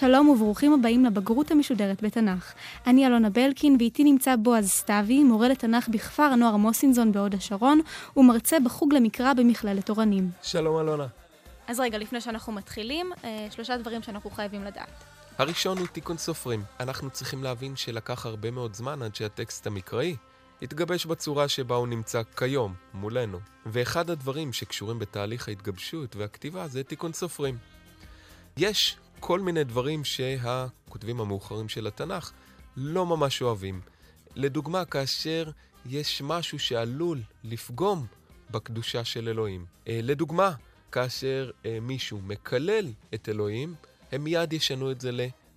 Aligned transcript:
שלום 0.00 0.28
וברוכים 0.28 0.72
הבאים 0.72 1.04
לבגרות 1.04 1.50
המשודרת 1.50 2.02
בתנ"ך. 2.02 2.52
אני 2.86 3.06
אלונה 3.06 3.30
בלקין 3.30 3.76
ואיתי 3.78 4.04
נמצא 4.04 4.36
בועז 4.36 4.68
סתיוי, 4.68 5.24
מורה 5.24 5.48
לתנ"ך 5.48 5.88
בכפר 5.88 6.22
הנוער 6.22 6.56
מוסינזון 6.56 7.12
בהוד 7.12 7.34
השרון, 7.34 7.80
ומרצה 8.16 8.60
בחוג 8.60 8.94
למקרא 8.94 9.32
במכללת 9.32 9.90
אורנים. 9.90 10.30
שלום 10.42 10.80
אלונה. 10.80 11.06
אז 11.68 11.80
רגע, 11.80 11.98
לפני 11.98 12.20
שאנחנו 12.20 12.52
מתחילים, 12.52 13.12
אה, 13.24 13.48
שלושה 13.50 13.76
דברים 13.76 14.02
שאנחנו 14.02 14.30
חייבים 14.30 14.64
לדעת. 14.64 15.04
הראשון 15.38 15.78
הוא 15.78 15.86
תיקון 15.86 16.18
סופרים. 16.18 16.62
אנחנו 16.80 17.10
צריכים 17.10 17.44
להבין 17.44 17.76
שלקח 17.76 18.26
הרבה 18.26 18.50
מאוד 18.50 18.74
זמן 18.74 19.02
עד 19.02 19.14
שהטקסט 19.14 19.66
המקראי 19.66 20.16
התגבש 20.62 21.06
בצורה 21.06 21.48
שבה 21.48 21.74
הוא 21.74 21.88
נמצא 21.88 22.22
כיום, 22.36 22.74
מולנו. 22.94 23.38
ואחד 23.66 24.10
הדברים 24.10 24.52
שקשורים 24.52 24.98
בתהליך 24.98 25.48
ההתגבשות 25.48 26.16
והכתיבה 26.16 26.68
זה 26.68 26.82
תיקון 26.82 27.12
סופרים. 27.12 27.58
יש 28.56 28.96
כל 29.20 29.40
מיני 29.40 29.64
דברים 29.64 30.04
שהכותבים 30.04 31.20
המאוחרים 31.20 31.68
של 31.68 31.86
התנ"ך 31.86 32.32
לא 32.76 33.06
ממש 33.06 33.42
אוהבים. 33.42 33.80
לדוגמה, 34.34 34.84
כאשר 34.84 35.50
יש 35.86 36.22
משהו 36.22 36.58
שעלול 36.58 37.20
לפגום 37.44 38.06
בקדושה 38.50 39.04
של 39.04 39.28
אלוהים. 39.28 39.66
אה, 39.88 40.00
לדוגמה, 40.02 40.52
כאשר 40.92 41.50
אה, 41.66 41.78
מישהו 41.80 42.20
מקלל 42.26 42.92
את 43.14 43.28
אלוהים, 43.28 43.74
הם 44.12 44.24
מיד 44.24 44.52
ישנו 44.52 44.90
את 44.90 45.00
זה 45.00 45.10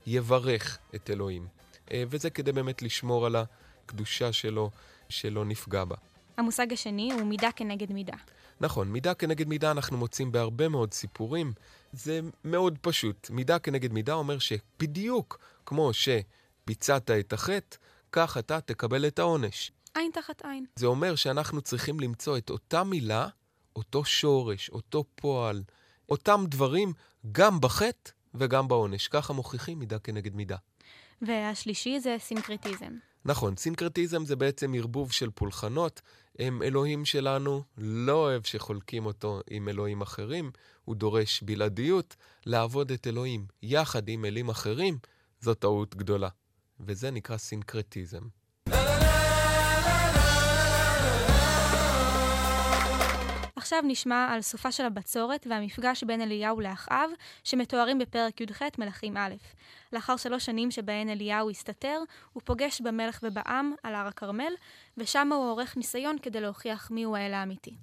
ליברך 0.08 0.78
את 0.96 1.10
אלוהים. 1.10 1.48
אה, 1.92 2.04
וזה 2.10 2.30
כדי 2.30 2.52
באמת 2.52 2.82
לשמור 2.82 3.26
על 3.26 3.36
הקדושה 3.36 4.34
שלו, 4.34 4.70
שלא 5.10 5.46
נפגע 5.46 5.84
בה. 5.84 5.96
המושג 6.38 6.74
השני 6.74 7.14
הוא 7.14 7.24
מידה 7.24 7.50
כנגד 7.56 7.92
מידה. 7.92 8.18
נכון, 8.62 8.92
מידה 8.92 9.14
כנגד 9.14 9.48
מידה 9.48 9.72
אנחנו 9.72 9.98
מוצאים 9.98 10.32
בהרבה 10.32 10.68
מאוד 10.68 10.94
סיפורים. 10.94 11.54
זה 11.92 12.20
מאוד 12.44 12.78
פשוט. 12.82 13.30
מידה 13.30 13.60
כנגד 13.60 13.94
מידה 13.94 14.14
אומר 14.14 14.40
שבדיוק 14.40 15.40
כמו 15.66 15.92
שביצעת 15.94 17.12
את 17.12 17.34
החטא, 17.34 17.78
כך 18.12 18.38
אתה 18.38 18.62
תקבל 18.62 19.08
את 19.08 19.20
העונש. 19.20 19.72
עין 19.96 20.12
תחת 20.14 20.42
עין. 20.46 20.66
זה 20.76 20.86
אומר 20.86 21.16
שאנחנו 21.16 21.62
צריכים 21.62 22.00
למצוא 22.00 22.38
את 22.38 22.50
אותה 22.50 22.84
מילה, 22.84 23.28
אותו 23.76 24.06
שורש, 24.06 24.70
אותו 24.70 25.04
פועל, 25.16 25.64
אותם 26.10 26.44
דברים, 26.48 26.94
גם 27.32 27.62
בחטא 27.62 28.12
וגם 28.34 28.68
בעונש. 28.68 29.08
ככה 29.08 29.34
מוכיחים 29.34 29.80
מידה 29.80 30.00
כנגד 30.00 30.36
מידה. 30.36 30.58
והשלישי 31.22 32.00
זה 32.00 32.16
סינקרטיזם. 32.20 33.11
נכון, 33.26 33.56
סינקרטיזם 33.56 34.26
זה 34.26 34.36
בעצם 34.36 34.74
ערבוב 34.74 35.12
של 35.12 35.30
פולחנות. 35.30 36.02
הם 36.40 36.64
אלוהים 36.64 37.06
שלנו 37.06 37.64
לא 37.78 38.14
אוהב 38.14 38.44
שחולקים 38.44 39.06
אותו 39.06 39.42
עם 39.50 39.70
אלוהים 39.70 40.02
אחרים, 40.02 40.52
הוא 40.86 40.96
דורש 40.96 41.44
בלעדיות. 41.44 42.16
לעבוד 42.46 42.92
את 42.92 43.08
אלוהים 43.08 43.46
יחד 43.64 44.08
עם 44.08 44.26
אלים 44.26 44.50
אחרים, 44.50 44.98
זו 45.42 45.54
טעות 45.54 45.96
גדולה. 45.96 46.30
וזה 46.80 47.12
נקרא 47.12 47.38
סינקרטיזם. 47.38 48.22
עכשיו 53.74 53.90
נשמע 53.90 54.28
על 54.32 54.42
סופה 54.42 54.72
של 54.72 54.86
הבצורת 54.86 55.48
והמפגש 55.50 56.04
בין 56.04 56.22
אליהו 56.22 56.62
לאחאב, 56.62 57.10
שמתוארים 57.44 58.00
בפרק 58.00 58.42
י"ח 58.42 58.62
מלכים 58.78 59.18
א'. 59.18 59.34
לאחר 59.94 60.18
שלוש 60.18 60.46
שנים 60.46 60.72
שבהן 60.72 61.10
אליהו 61.10 61.50
הסתתר, 61.50 62.00
הוא 62.34 62.42
פוגש 62.46 62.82
במלך 62.82 63.20
ובעם 63.24 63.74
על 63.84 63.96
הר 63.96 64.08
הכרמל, 64.08 64.54
ושם 64.98 65.30
הוא 65.34 65.52
עורך 65.52 65.78
ניסיון 65.78 66.16
כדי 66.22 66.42
להוכיח 66.42 66.92
מיהו 66.92 67.16
האל 67.16 67.34
האמיתי. 67.34 67.76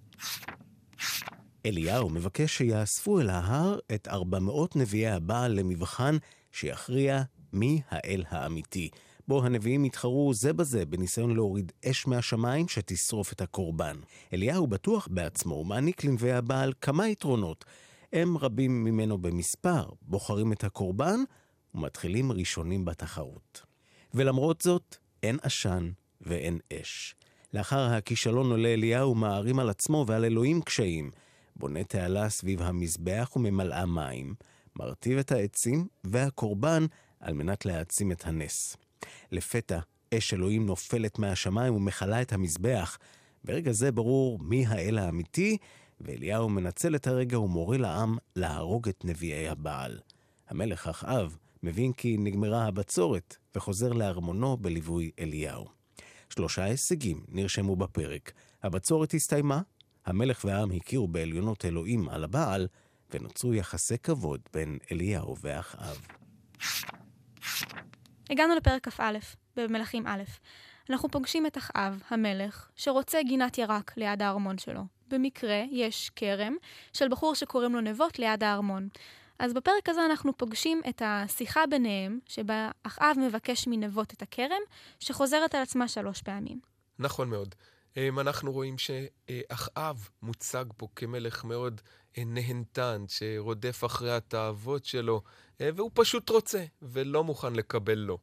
אליהו 1.67 2.11
מבקש 2.11 2.57
שיאספו 2.57 3.21
אל 3.21 3.31
ההר 3.31 3.79
את 3.95 4.09
400 4.09 4.77
נביאי 4.77 5.11
הבעל 5.11 5.53
למבחן 5.53 6.17
שיכריע 6.53 7.23
מי 7.53 7.83
האל 7.91 8.25
האמיתי. 8.29 8.91
בו 9.29 9.45
הנביאים 9.45 9.85
יתחרו 9.85 10.35
זה 10.35 10.53
בזה 10.53 10.87
בניסיון 10.87 11.35
להוריד 11.35 11.73
אש 11.91 12.07
מהשמיים 12.07 12.69
שתשרוף 12.69 13.33
את 13.33 13.41
הקורבן. 13.41 13.97
אליהו 14.33 14.67
בטוח 14.67 15.09
בעצמו 15.11 15.55
ומעניק 15.55 16.05
לנביאי 16.05 16.33
הבעל 16.33 16.73
כמה 16.81 17.09
יתרונות. 17.09 17.65
הם 18.13 18.39
רבים 18.39 18.85
ממנו 18.85 19.19
במספר, 19.19 19.89
בוחרים 20.03 20.53
את 20.53 20.65
הקורבן 20.65 21.21
ומתחילים 21.75 22.33
ראשונים 22.33 22.85
בתחרות. 22.85 23.63
ולמרות 24.15 24.61
זאת, 24.61 24.97
אין 25.23 25.39
עשן 25.43 25.91
ואין 26.21 26.59
אש. 26.73 27.15
לאחר 27.55 27.81
הכישלון 27.81 28.51
עולה 28.51 28.69
אליהו 28.69 29.15
מערים 29.15 29.59
על 29.59 29.71
עצמו 29.71 30.05
ועל 30.09 30.25
אלוהים 30.25 30.63
קשיים. 30.63 31.11
בונה 31.57 31.85
תעלה 31.85 32.29
סביב 32.29 32.63
המזבח 32.63 33.33
וממלאה 33.37 33.87
מים, 33.87 34.35
מרטיב 34.77 35.19
את 35.19 35.33
העצים 35.33 35.87
והקורבן 36.05 36.87
על 37.21 37.35
מנת 37.35 37.67
להעצים 37.67 38.13
את 38.13 38.27
הנס. 38.27 38.77
לפתע, 39.33 39.79
אש 40.15 40.35
אלוהים 40.35 40.67
נופלת 40.67 41.19
מהשמיים 41.19 41.75
ומכלה 41.75 42.23
את 42.23 42.33
המזבח. 42.33 42.99
ברגע 43.45 43.73
זה 43.73 43.93
ברור 43.93 44.39
מי 44.39 44.67
האל 44.67 44.99
האמיתי, 44.99 45.57
ואליהו 46.01 46.49
מנצל 46.49 46.95
את 46.95 47.07
הרגע 47.07 47.41
ומורה 47.41 47.77
לעם 47.77 48.17
להרוג 48.37 48.89
את 48.89 49.05
נביאי 49.05 49.49
הבעל. 49.49 49.99
המלך 50.49 50.87
אחאב 50.87 51.37
מבין 51.63 51.93
כי 51.93 52.17
נגמרה 52.19 52.67
הבצורת, 52.67 53.37
וחוזר 53.55 53.93
לארמונו 53.93 54.57
בליווי 54.57 55.11
אליהו. 55.19 55.65
שלושה 56.31 56.65
הישגים 56.65 57.25
נרשמו 57.29 57.77
בפרק. 57.77 58.33
הבצורת 58.63 59.15
הסתיימה, 59.15 59.61
המלך 60.07 60.45
והעם 60.45 60.71
הכירו 60.71 61.09
בעליונות 61.09 61.65
אלוהים 61.65 62.09
על 62.09 62.25
הבעל, 62.25 62.67
ונוצרו 63.11 63.55
יחסי 63.55 63.99
כבוד 63.99 64.41
בין 64.53 64.79
אליהו 64.93 65.37
ואחאב. 65.41 66.01
הגענו 68.31 68.55
לפרק 68.55 68.89
כ"א, 68.89 69.19
במלכים 69.57 70.07
א'. 70.07 70.23
אנחנו 70.91 71.09
פוגשים 71.09 71.47
את 71.47 71.59
אחאב, 71.59 72.03
המלך, 72.11 72.69
שרוצה 72.77 73.23
גינת 73.23 73.59
ירק 73.59 73.97
ליד 73.97 74.23
הארמון 74.23 74.59
שלו. 74.59 74.81
במקרה, 75.09 75.63
יש 75.71 76.11
כרם 76.17 76.57
של 76.93 77.09
בחור 77.09 77.35
שקוראים 77.35 77.75
לו 77.75 77.81
נבות 77.81 78.19
ליד 78.19 78.45
הארמון. 78.45 78.89
אז 79.39 79.53
בפרק 79.53 79.89
הזה 79.89 80.07
אנחנו 80.07 80.37
פוגשים 80.37 80.83
את 80.89 81.03
השיחה 81.05 81.67
ביניהם, 81.67 82.19
שבה 82.27 82.71
אחאב 82.83 83.17
מבקש 83.19 83.67
מנבות 83.67 84.13
את 84.13 84.23
הכרם, 84.23 84.61
שחוזרת 85.01 85.55
על 85.55 85.63
עצמה 85.63 85.89
שלוש 85.89 86.23
פעמים. 86.23 86.61
נכון 86.99 87.31
מאוד. 87.31 87.55
אמ, 87.97 88.19
אנחנו 88.19 88.53
רואים 88.53 88.77
שאחאב 88.79 90.09
מוצג 90.23 90.65
פה 90.77 90.89
כמלך 90.97 91.45
מאוד 91.45 91.81
אה, 92.19 92.23
נהנתן, 92.27 93.05
שרודף 93.09 93.85
אחרי 93.85 94.17
התאוות 94.17 94.85
שלו, 94.85 95.23
והוא 95.61 95.91
פשוט 95.95 96.31
רוצה, 96.31 96.65
ולא 96.83 97.25
מוכן 97.25 97.53
לקבל 97.53 97.99
לו. 97.99 98.19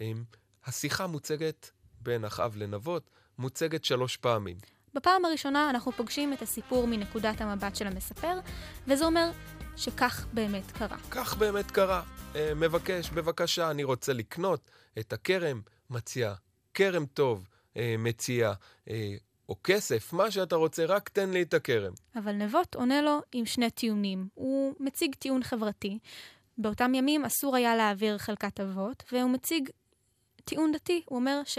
אמ, 0.00 0.24
השיחה 0.64 1.06
מוצגת 1.06 1.70
בין 2.00 2.24
אחאב 2.24 2.56
לנבות, 2.56 3.10
מוצגת 3.38 3.84
שלוש 3.84 4.16
פעמים. 4.16 4.56
בפעם 4.94 5.24
הראשונה 5.24 5.70
אנחנו 5.70 5.92
פוגשים 5.92 6.32
את 6.32 6.42
הסיפור 6.42 6.86
מנקודת 6.86 7.40
המבט 7.40 7.76
של 7.76 7.86
המספר, 7.86 8.38
וזה 8.86 9.04
אומר 9.04 9.30
שכך 9.76 10.26
באמת 10.32 10.70
קרה. 10.70 10.96
כך 11.10 11.36
באמת 11.36 11.70
קרה. 11.70 12.02
אה, 12.36 12.54
מבקש, 12.54 13.10
בבקשה, 13.10 13.70
אני 13.70 13.84
רוצה 13.84 14.12
לקנות 14.12 14.70
את 14.98 15.12
הכרם, 15.12 15.60
מציע 15.90 16.34
כרם 16.74 17.06
טוב, 17.06 17.48
אה, 17.76 17.94
מציע 17.98 18.52
אה, 18.90 19.14
או 19.48 19.56
כסף, 19.64 20.12
מה 20.12 20.30
שאתה 20.30 20.56
רוצה, 20.56 20.84
רק 20.84 21.08
תן 21.08 21.30
לי 21.30 21.42
את 21.42 21.54
הכרם. 21.54 21.92
אבל 22.16 22.32
נבות 22.32 22.74
עונה 22.74 23.02
לו 23.02 23.20
עם 23.32 23.46
שני 23.46 23.70
טיעונים. 23.70 24.28
הוא 24.34 24.74
מציג 24.80 25.14
טיעון 25.14 25.42
חברתי. 25.42 25.98
באותם 26.58 26.94
ימים 26.94 27.24
אסור 27.24 27.56
היה 27.56 27.76
להעביר 27.76 28.18
חלקת 28.18 28.60
אבות, 28.60 29.02
והוא 29.12 29.30
מציג 29.30 29.68
טיעון 30.44 30.72
דתי. 30.72 31.02
הוא 31.06 31.18
אומר 31.18 31.40
ש... 31.44 31.58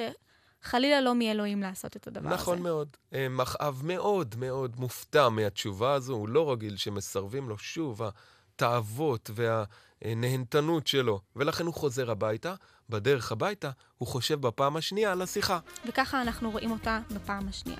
חלילה 0.61 1.01
לא 1.01 1.15
מאלוהים 1.15 1.61
לעשות 1.61 1.95
את 1.95 2.07
הדבר 2.07 2.29
נכון 2.29 2.33
הזה. 2.33 2.41
נכון 2.41 2.63
מאוד. 2.63 2.87
מחאב 3.29 3.81
מאוד 3.83 4.35
מאוד 4.37 4.75
מופתע 4.79 5.29
מהתשובה 5.29 5.93
הזו, 5.93 6.13
הוא 6.13 6.29
לא 6.29 6.51
רגיל 6.51 6.77
שמסרבים 6.77 7.49
לו 7.49 7.57
שוב 7.57 8.01
התאוות 8.01 9.29
והנהנתנות 9.33 10.87
שלו, 10.87 11.21
ולכן 11.35 11.65
הוא 11.65 11.73
חוזר 11.73 12.11
הביתה. 12.11 12.55
בדרך 12.89 13.31
הביתה 13.31 13.71
הוא 13.97 14.07
חושב 14.07 14.41
בפעם 14.41 14.77
השנייה 14.77 15.11
על 15.11 15.21
השיחה. 15.21 15.59
וככה 15.85 16.21
אנחנו 16.21 16.51
רואים 16.51 16.71
אותה 16.71 16.99
בפעם 17.15 17.47
השנייה. 17.47 17.79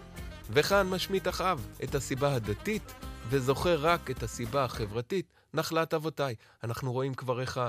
וכאן 0.49 0.87
משמיט 0.87 1.27
אחאב 1.27 1.67
את 1.83 1.95
הסיבה 1.95 2.35
הדתית, 2.35 2.93
וזוכר 3.29 3.79
רק 3.79 4.11
את 4.11 4.23
הסיבה 4.23 4.63
החברתית, 4.63 5.33
נחלת 5.53 5.93
אבותיי. 5.93 6.35
אנחנו 6.63 6.91
רואים 6.91 7.13
כבר 7.13 7.41
איך 7.41 7.59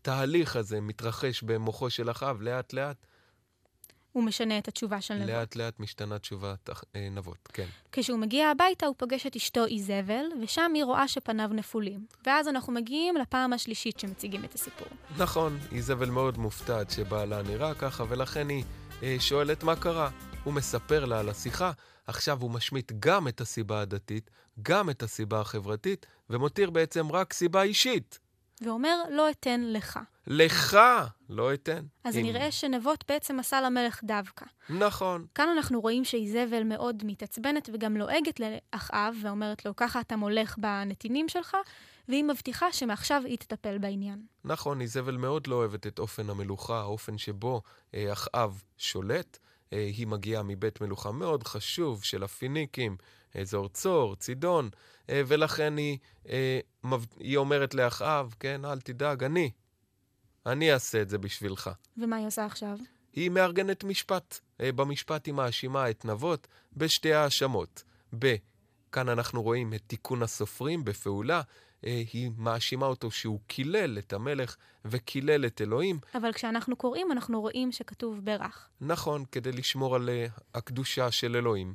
התהליך 0.00 0.56
הזה 0.56 0.80
מתרחש 0.80 1.42
במוחו 1.42 1.90
של 1.90 2.10
אחאב 2.10 2.42
לאט 2.42 2.72
לאט. 2.72 2.96
הוא 4.12 4.24
משנה 4.24 4.58
את 4.58 4.68
התשובה 4.68 5.00
של 5.00 5.14
נבות. 5.14 5.28
לאט 5.28 5.56
לאט 5.56 5.80
משתנה 5.80 6.18
תשובת 6.18 6.70
אה, 6.96 7.08
נבות, 7.10 7.48
כן. 7.52 7.66
כשהוא 7.92 8.18
מגיע 8.18 8.48
הביתה 8.48 8.86
הוא 8.86 8.94
פוגש 8.98 9.26
את 9.26 9.36
אשתו 9.36 9.66
איזבל, 9.66 10.24
ושם 10.42 10.72
היא 10.74 10.84
רואה 10.84 11.08
שפניו 11.08 11.50
נפולים. 11.52 12.06
ואז 12.26 12.48
אנחנו 12.48 12.72
מגיעים 12.72 13.16
לפעם 13.16 13.52
השלישית 13.52 14.00
שמציגים 14.00 14.44
את 14.44 14.54
הסיפור. 14.54 14.88
נכון, 15.18 15.58
איזבל 15.72 16.10
מאוד 16.10 16.38
מופתעת 16.38 16.90
שבעלה 16.90 17.42
נראה 17.42 17.74
ככה, 17.74 18.04
ולכן 18.08 18.48
היא 18.48 18.64
אה, 19.02 19.16
שואלת 19.20 19.62
מה 19.62 19.76
קרה. 19.76 20.10
הוא 20.44 20.54
מספר 20.54 21.04
לה 21.04 21.20
על 21.20 21.28
השיחה, 21.28 21.72
עכשיו 22.06 22.40
הוא 22.40 22.50
משמיט 22.50 22.92
גם 22.98 23.28
את 23.28 23.40
הסיבה 23.40 23.80
הדתית, 23.80 24.30
גם 24.62 24.90
את 24.90 25.02
הסיבה 25.02 25.40
החברתית, 25.40 26.06
ומותיר 26.32 26.70
בעצם 26.70 27.12
רק 27.12 27.32
סיבה 27.32 27.62
אישית. 27.62 28.18
ואומר, 28.64 28.96
לא 29.10 29.30
אתן 29.30 29.60
לך. 29.66 29.98
לך 30.26 30.76
לא 31.28 31.54
אתן. 31.54 31.84
אז 32.04 32.16
אם- 32.16 32.22
נראה 32.22 32.50
שנבות 32.50 33.04
בעצם 33.08 33.40
עשה 33.40 33.60
למלך 33.60 34.00
דווקא. 34.04 34.44
נכון, 34.70 35.26
כאן 35.34 35.48
אנחנו 35.48 35.80
רואים 35.80 36.04
שאיזבל 36.04 36.62
מאוד 36.62 37.02
מתעצבנת 37.06 37.68
וגם 37.72 37.96
לועגת 37.96 38.40
לאחאב, 38.40 39.14
ואומרת 39.22 39.64
לו, 39.64 39.76
ככה 39.76 40.00
אתה 40.00 40.16
מולך 40.16 40.58
בנתינים 40.58 41.28
שלך, 41.28 41.56
והיא 42.08 42.24
מבטיחה 42.24 42.72
שמעכשיו 42.72 43.22
היא 43.24 43.38
תטפל 43.38 43.78
בעניין. 43.78 44.22
נכון, 44.44 44.80
איזבל 44.80 45.16
מאוד 45.16 45.46
לא 45.46 45.54
אוהבת 45.54 45.86
את 45.86 45.98
אופן 45.98 46.30
המלוכה, 46.30 46.80
האופן 46.80 47.18
שבו 47.18 47.62
אה, 47.94 48.12
אחאב 48.12 48.62
שולט. 48.78 49.38
אה, 49.72 49.78
היא 49.96 50.06
מגיעה 50.06 50.42
מבית 50.42 50.80
מלוכה 50.80 51.12
מאוד 51.12 51.44
חשוב 51.46 52.04
של 52.04 52.22
הפיניקים, 52.22 52.96
אזור 53.40 53.68
צור, 53.68 54.16
צידון, 54.16 54.70
אה, 55.10 55.22
ולכן 55.26 55.76
היא, 55.76 55.98
אה. 56.28 56.60
היא 57.18 57.36
אומרת 57.36 57.74
לאחאב, 57.74 58.34
כן, 58.40 58.64
אל 58.64 58.80
תדאג, 58.80 59.24
אני, 59.24 59.50
אני 60.46 60.72
אעשה 60.72 61.02
את 61.02 61.08
זה 61.08 61.18
בשבילך. 61.18 61.70
ומה 61.96 62.16
היא 62.16 62.26
עושה 62.26 62.44
עכשיו? 62.44 62.78
היא 63.12 63.30
מארגנת 63.30 63.84
משפט. 63.84 64.38
אה, 64.60 64.72
במשפט 64.72 65.26
היא 65.26 65.34
מאשימה 65.34 65.90
את 65.90 66.04
נבות 66.04 66.48
בשתי 66.72 67.14
האשמות. 67.14 67.82
ב. 68.18 68.34
כאן 68.92 69.08
אנחנו 69.08 69.42
רואים 69.42 69.74
את 69.74 69.82
תיקון 69.86 70.22
הסופרים 70.22 70.84
בפעולה. 70.84 71.42
היא 71.82 72.30
מאשימה 72.36 72.86
אותו 72.86 73.10
שהוא 73.10 73.40
קילל 73.46 73.98
את 73.98 74.12
המלך 74.12 74.56
וקילל 74.84 75.46
את 75.46 75.60
אלוהים. 75.60 75.98
אבל 76.14 76.32
כשאנחנו 76.32 76.76
קוראים, 76.76 77.12
אנחנו 77.12 77.40
רואים 77.40 77.72
שכתוב 77.72 78.20
ברך. 78.24 78.68
נכון, 78.80 79.24
כדי 79.32 79.52
לשמור 79.52 79.96
על 79.96 80.10
הקדושה 80.54 81.10
של 81.10 81.36
אלוהים. 81.36 81.74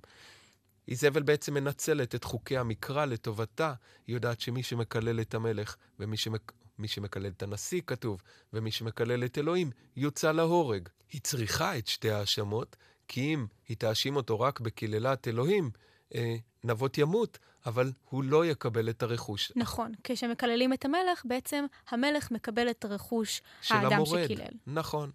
איזבל 0.87 1.23
בעצם 1.23 1.53
מנצלת 1.53 2.15
את 2.15 2.23
חוקי 2.23 2.57
המקרא 2.57 3.05
לטובתה. 3.05 3.73
היא 4.07 4.15
יודעת 4.15 4.41
שמי 4.41 4.63
שמקלל 4.63 5.21
את 5.21 5.33
המלך 5.33 5.75
ומי 5.99 6.17
שמק... 6.17 6.51
מי 6.79 6.87
שמקלל 6.87 7.27
את 7.27 7.43
הנשיא, 7.43 7.81
כתוב, 7.87 8.21
ומי 8.53 8.71
שמקלל 8.71 9.25
את 9.25 9.37
אלוהים, 9.37 9.71
יוצא 9.95 10.31
להורג. 10.31 10.89
היא 11.11 11.21
צריכה 11.21 11.77
את 11.77 11.87
שתי 11.87 12.11
האשמות, 12.11 12.75
כי 13.07 13.33
אם 13.33 13.45
היא 13.67 13.77
תאשים 13.77 14.15
אותו 14.15 14.39
רק 14.39 14.59
בקללת 14.59 15.27
אלוהים, 15.27 15.71
אה, 16.15 16.35
נבות 16.63 16.97
ימות, 16.97 17.37
אבל 17.65 17.91
הוא 18.09 18.23
לא 18.23 18.45
יקבל 18.45 18.89
את 18.89 19.03
הרכוש 19.03 19.51
נכון, 19.55 19.91
כשמקללים 20.03 20.73
את 20.73 20.85
המלך, 20.85 21.21
בעצם 21.25 21.65
המלך 21.89 22.31
מקבל 22.31 22.69
את 22.69 22.85
רכוש 22.85 23.41
של 23.61 23.75
האדם 23.75 23.93
המורד. 23.93 24.23
שקילל. 24.23 24.53
נכון. 24.67 25.11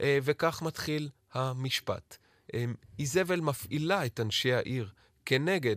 אה, 0.00 0.18
וכך 0.22 0.62
מתחיל 0.62 1.08
המשפט. 1.32 2.16
אה, 2.54 2.64
איזבל 2.98 3.40
מפעילה 3.40 4.06
את 4.06 4.20
אנשי 4.20 4.52
העיר 4.52 4.90
כנגד, 5.26 5.76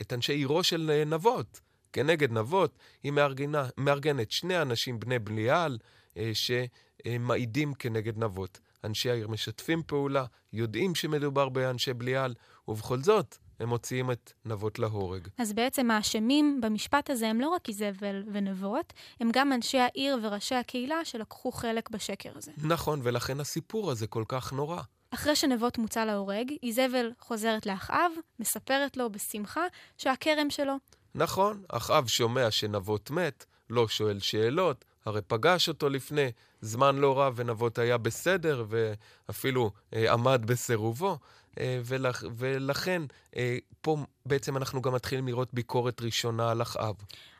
את 0.00 0.12
אנשי 0.12 0.32
עירו 0.32 0.62
של 0.62 1.04
נבות. 1.06 1.60
כנגד 1.92 2.32
נבות, 2.32 2.78
היא 3.02 3.12
מארגנה, 3.12 3.68
מארגנת 3.76 4.30
שני 4.30 4.62
אנשים 4.62 5.00
בני 5.00 5.18
בליעל 5.18 5.78
אה, 6.16 6.30
שמעידים 6.34 7.74
כנגד 7.74 8.18
נבות. 8.18 8.60
אנשי 8.84 9.10
העיר 9.10 9.28
משתפים 9.28 9.82
פעולה, 9.86 10.24
יודעים 10.52 10.94
שמדובר 10.94 11.48
באנשי 11.48 11.92
בליעל, 11.92 12.34
ובכל 12.68 13.02
זאת, 13.02 13.36
הם 13.60 13.68
מוציאים 13.68 14.10
את 14.10 14.32
נבות 14.44 14.78
להורג. 14.78 15.28
אז 15.38 15.52
בעצם 15.52 15.90
האשמים 15.90 16.60
במשפט 16.62 17.10
הזה 17.10 17.28
הם 17.28 17.40
לא 17.40 17.48
רק 17.48 17.68
איזבל 17.68 18.22
ונבות, 18.32 18.92
הם 19.20 19.30
גם 19.32 19.52
אנשי 19.52 19.78
העיר 19.78 20.18
וראשי 20.22 20.54
הקהילה 20.54 21.04
שלקחו 21.04 21.52
חלק 21.52 21.90
בשקר 21.90 22.32
הזה. 22.34 22.52
נכון, 22.58 23.00
ולכן 23.02 23.40
הסיפור 23.40 23.90
הזה 23.90 24.06
כל 24.06 24.24
כך 24.28 24.52
נורא. 24.52 24.82
אחרי 25.14 25.36
שנבות 25.36 25.78
מוצא 25.78 26.04
להורג, 26.04 26.52
איזבל 26.62 27.10
חוזרת 27.20 27.66
לאחאב, 27.66 28.12
מספרת 28.40 28.96
לו 28.96 29.12
בשמחה 29.12 29.62
שהכרם 29.98 30.50
שלו. 30.50 30.74
נכון, 31.14 31.62
אחאב 31.68 32.08
שומע 32.08 32.50
שנבות 32.50 33.10
מת, 33.10 33.44
לא 33.70 33.88
שואל 33.88 34.18
שאלות, 34.18 34.84
הרי 35.04 35.20
פגש 35.26 35.68
אותו 35.68 35.88
לפני 35.88 36.30
זמן 36.60 36.96
לא 36.96 37.20
רב 37.20 37.32
ונבות 37.36 37.78
היה 37.78 37.98
בסדר 37.98 38.64
ואפילו 38.68 39.70
אה, 39.94 40.12
עמד 40.12 40.42
בסירובו, 40.46 41.18
אה, 41.60 41.80
ולכ, 41.84 42.24
ולכן 42.36 43.02
אה, 43.36 43.56
פה 43.80 43.96
בעצם 44.26 44.56
אנחנו 44.56 44.82
גם 44.82 44.94
מתחילים 44.94 45.26
לראות 45.26 45.54
ביקורת 45.54 46.02
ראשונה 46.02 46.50
על 46.50 46.62
אחאב. 46.62 46.94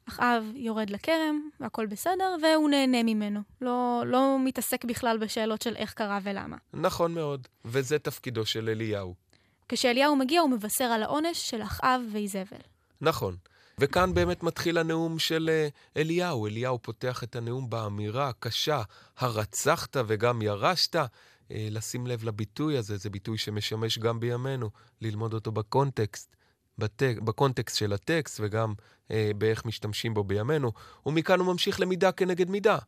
אחאב 0.09 0.45
יורד 0.55 0.91
לכרם, 0.91 1.49
והכל 1.61 1.87
בסדר, 1.87 2.37
והוא 2.43 2.71
נהנה 2.71 3.03
ממנו. 3.03 3.41
לא, 3.61 4.03
לא 4.07 4.37
מתעסק 4.45 4.85
בכלל 4.85 5.19
בשאלות 5.19 5.63
של 5.63 5.77
איך 5.77 5.95
קרה 5.95 6.19
ולמה. 6.23 6.57
נכון 6.73 7.15
מאוד, 7.15 7.49
וזה 7.65 7.99
תפקידו 7.99 8.47
של 8.47 8.69
אליהו. 8.69 9.15
כשאליהו 9.69 10.17
מגיע, 10.17 10.41
הוא 10.41 10.51
מבשר 10.51 10.85
על 10.85 11.03
העונש 11.03 11.51
של 11.51 11.63
אחאב 11.63 12.01
ואיזבל. 12.13 12.63
נכון. 13.01 13.37
וכאן 13.79 14.15
באמת 14.15 14.43
מתחיל 14.43 14.79
הנאום 14.79 15.19
של 15.19 15.51
אה, 15.53 15.69
אליהו. 15.97 16.47
אליהו 16.47 16.79
פותח 16.83 17.25
את 17.25 17.37
הנאום 17.37 17.71
באמירה 17.71 18.29
הקשה, 18.29 18.83
הרצחת 19.19 19.97
וגם 20.07 20.43
ירשת. 20.43 20.97
אה, 21.53 21.69
לשים 21.71 22.07
לב 22.07 22.25
לביטוי 22.25 22.79
הזה, 22.79 22.97
זה 22.97 23.11
ביטוי 23.11 23.39
שמשמש 23.39 23.99
גם 23.99 24.21
בימינו, 24.21 24.71
ללמוד 25.01 25.35
אותו 25.35 25.53
בקונטקסט, 25.53 26.37
בטק, 26.79 27.17
בקונטקסט 27.25 27.77
של 27.77 27.93
הטקסט 27.93 28.41
וגם 28.43 28.75
אה, 29.13 29.31
באיך 29.39 29.65
משתמשים 29.65 30.15
בו 30.15 30.25
בימינו. 30.25 30.73
ומכאן 31.07 31.39
הוא 31.39 31.47
ממשיך 31.47 31.81
למידה 31.81 32.13
כנגד 32.13 32.51
מידה. 32.51 32.79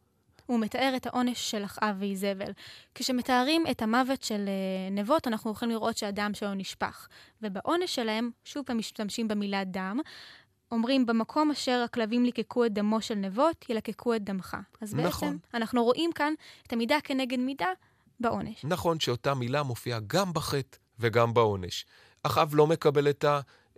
הוא 0.46 0.60
מתאר 0.60 0.92
את 0.96 1.06
העונש 1.06 1.50
של 1.50 1.64
אחאב 1.64 1.96
ואיזבל. 1.98 2.52
כשמתארים 2.94 3.64
את 3.70 3.82
המוות 3.82 4.22
של 4.22 4.44
אה, 4.48 4.90
נבות, 4.90 5.28
אנחנו 5.28 5.50
יכולים 5.50 5.74
לראות 5.74 5.96
שהדם 5.96 6.34
שלו 6.34 6.54
נשפך. 6.54 7.08
ובעונש 7.42 7.94
שלהם, 7.94 8.30
שוב 8.44 8.64
פעם 8.66 8.78
משתמשים 8.78 9.28
במילה 9.28 9.64
דם, 9.64 10.00
אומרים, 10.72 11.06
במקום 11.06 11.50
אשר 11.50 11.82
הכלבים 11.84 12.24
ליקקו 12.24 12.64
את 12.64 12.72
דמו 12.72 13.00
של 13.00 13.14
נבות, 13.14 13.64
ילקקו 13.68 14.14
את 14.14 14.24
דמך. 14.24 14.56
אז 14.80 14.94
בעצם, 14.94 15.06
נכון. 15.08 15.38
אנחנו 15.54 15.84
רואים 15.84 16.12
כאן 16.12 16.32
את 16.66 16.72
המידה 16.72 16.96
כנגד 17.04 17.38
מידה 17.38 17.68
בעונש. 18.20 18.64
נכון 18.64 19.00
שאותה 19.00 19.34
מילה 19.34 19.62
מופיעה 19.62 20.00
גם 20.06 20.32
בחטא 20.32 20.78
וגם 20.98 21.34
בעונש. 21.34 21.86
אחאב 22.22 22.54
לא 22.54 22.66
מקבל 22.66 23.10
את 23.10 23.24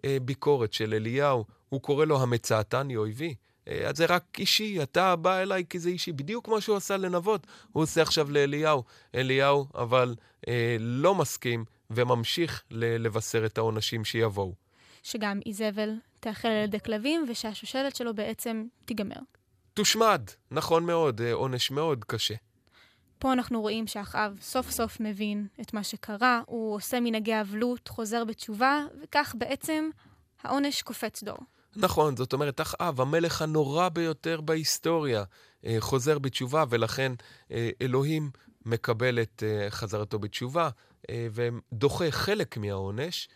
הביקורת 0.04 0.72
של 0.72 0.94
אליהו, 0.94 1.44
הוא 1.68 1.80
קורא 1.80 2.04
לו 2.04 2.22
המצאתני 2.22 2.96
אויבי. 2.96 3.34
אה, 3.68 3.88
אז 3.88 3.96
זה 3.96 4.06
רק 4.06 4.24
אישי, 4.38 4.82
אתה 4.82 5.16
בא 5.16 5.38
אליי 5.38 5.64
כי 5.70 5.78
זה 5.78 5.88
אישי, 5.88 6.12
בדיוק 6.12 6.44
כמו 6.44 6.60
שהוא 6.60 6.76
עשה 6.76 6.96
לנבות, 6.96 7.46
הוא 7.72 7.82
עושה 7.82 8.02
עכשיו 8.02 8.30
לאליהו. 8.30 8.84
אליהו 9.14 9.66
אבל 9.74 10.14
אה, 10.48 10.76
לא 10.80 11.14
מסכים 11.14 11.64
וממשיך 11.90 12.62
לבשר 12.70 13.46
את 13.46 13.58
העונשים 13.58 14.04
שיבואו. 14.04 14.54
שגם 15.02 15.40
איזבל 15.46 15.90
תאכל 16.20 16.48
על 16.48 16.64
ידי 16.64 16.80
כלבים, 16.80 17.26
ושהשושלת 17.28 17.96
שלו 17.96 18.14
בעצם 18.14 18.64
תיגמר. 18.84 19.20
תושמד, 19.74 20.22
נכון 20.50 20.86
מאוד, 20.86 21.20
אה, 21.20 21.32
עונש 21.32 21.70
מאוד 21.70 22.04
קשה. 22.04 22.34
פה 23.18 23.32
אנחנו 23.32 23.60
רואים 23.60 23.86
שאחאב 23.86 24.38
סוף 24.40 24.70
סוף 24.70 25.00
מבין 25.00 25.46
את 25.60 25.74
מה 25.74 25.84
שקרה, 25.84 26.40
הוא 26.46 26.74
עושה 26.74 27.00
מנהגי 27.00 27.40
אבלות, 27.40 27.88
חוזר 27.88 28.24
בתשובה, 28.24 28.84
וכך 29.02 29.34
בעצם 29.38 29.90
העונש 30.42 30.82
קופץ 30.82 31.22
דור. 31.22 31.38
נכון, 31.76 32.16
זאת 32.16 32.32
אומרת, 32.32 32.60
אחאב, 32.60 33.00
המלך 33.00 33.42
הנורא 33.42 33.88
ביותר 33.88 34.40
בהיסטוריה, 34.40 35.24
אה, 35.66 35.76
חוזר 35.80 36.18
בתשובה, 36.18 36.64
ולכן 36.68 37.12
אה, 37.50 37.70
אלוהים 37.82 38.30
מקבל 38.66 39.22
את 39.22 39.42
אה, 39.46 39.70
חזרתו 39.70 40.18
בתשובה, 40.18 40.68
ודוחה 41.10 42.10
חלק 42.10 42.56
מהעונש 42.56 43.28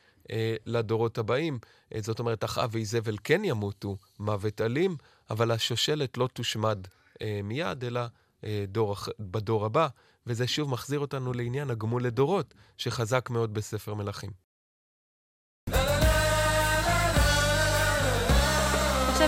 לדורות 0.67 1.19
הבאים. 1.19 1.59
זאת 1.99 2.19
אומרת, 2.19 2.45
אחאב 2.45 2.71
ואיזבל 2.73 3.17
כן 3.25 3.45
ימותו 3.45 3.97
מוות 4.19 4.61
אלים, 4.61 4.97
אבל 5.31 5.51
השושלת 5.51 6.19
לא 6.19 6.29
תושמד 6.33 6.79
מיד, 7.45 7.85
אלא 7.85 8.01
דור, 8.69 8.97
בדור 9.21 9.65
הבא, 9.65 9.89
וזה 10.27 10.47
שוב 10.47 10.71
מחזיר 10.71 11.01
אותנו 11.01 11.33
לעניין 11.33 11.71
הגמול 11.71 12.05
לדורות, 12.05 12.55
שחזק 12.77 13.31
מאוד 13.31 13.55
בספר 13.55 13.95
מלכים. 13.95 14.50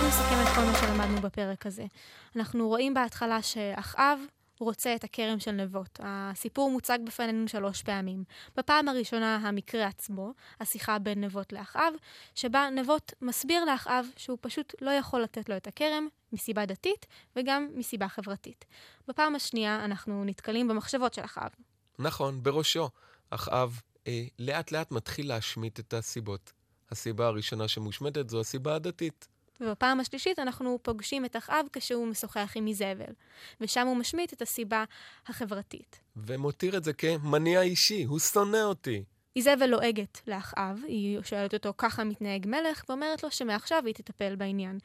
נסכם 0.07 0.35
את 0.41 0.55
כל 0.55 0.61
מה 0.61 0.73
שלמדנו 0.81 1.21
בפרק 1.21 1.65
הזה. 1.65 1.85
אנחנו 2.35 2.67
רואים 2.67 2.93
בהתחלה 2.93 3.41
שאחאב 3.41 4.19
רוצה 4.59 4.95
את 4.95 5.03
הכרם 5.03 5.39
של 5.39 5.51
נבות. 5.51 5.99
הסיפור 6.03 6.71
מוצג 6.71 6.99
בפנינו 7.05 7.47
שלוש 7.47 7.81
פעמים. 7.81 8.23
בפעם 8.57 8.87
הראשונה 8.87 9.35
המקרה 9.35 9.87
עצמו, 9.87 10.33
השיחה 10.59 10.99
בין 10.99 11.23
נבות 11.23 11.53
לאחאב, 11.53 11.93
שבה 12.35 12.69
נבות 12.69 13.13
מסביר 13.21 13.65
לאחאב 13.65 14.05
שהוא 14.17 14.37
פשוט 14.41 14.73
לא 14.81 14.91
יכול 14.91 15.21
לתת 15.21 15.49
לו 15.49 15.57
את 15.57 15.67
הכרם 15.67 16.07
מסיבה 16.33 16.65
דתית 16.65 17.05
וגם 17.35 17.67
מסיבה 17.75 18.07
חברתית. 18.07 18.65
בפעם 19.07 19.35
השנייה 19.35 19.85
אנחנו 19.85 20.23
נתקלים 20.25 20.67
במחשבות 20.67 21.13
של 21.13 21.25
אחאב. 21.25 21.49
נכון, 21.99 22.43
בראשו. 22.43 22.89
אחאב 23.29 23.81
אה, 24.07 24.23
לאט 24.39 24.71
לאט 24.71 24.91
מתחיל 24.91 25.27
להשמיט 25.27 25.79
את 25.79 25.93
הסיבות. 25.93 26.51
הסיבה 26.91 27.27
הראשונה 27.27 27.67
שמושמטת 27.67 28.29
זו 28.29 28.39
הסיבה 28.39 28.75
הדתית. 28.75 29.32
ובפעם 29.61 29.99
השלישית 29.99 30.39
אנחנו 30.39 30.79
פוגשים 30.81 31.25
את 31.25 31.35
אחאב 31.35 31.65
כשהוא 31.73 32.07
משוחח 32.07 32.51
עם 32.55 32.67
איזבל, 32.67 33.13
ושם 33.61 33.87
הוא 33.87 33.97
משמיט 33.97 34.33
את 34.33 34.41
הסיבה 34.41 34.83
החברתית. 35.27 35.99
ומותיר 36.15 36.77
את 36.77 36.83
זה 36.83 36.93
כמניע 36.93 37.61
אישי, 37.61 38.03
הוא 38.03 38.19
שונא 38.19 38.63
אותי. 38.63 39.03
איזבל 39.35 39.65
לועגת 39.65 40.21
לאחאב, 40.27 40.79
היא 40.87 41.19
שואלת 41.23 41.53
אותו 41.53 41.73
ככה 41.77 42.03
מתנהג 42.03 42.47
מלך, 42.47 42.83
ואומרת 42.89 43.23
לו 43.23 43.31
שמעכשיו 43.31 43.83
היא 43.85 43.93
תטפל 43.93 44.35
בעניין. 44.35 44.79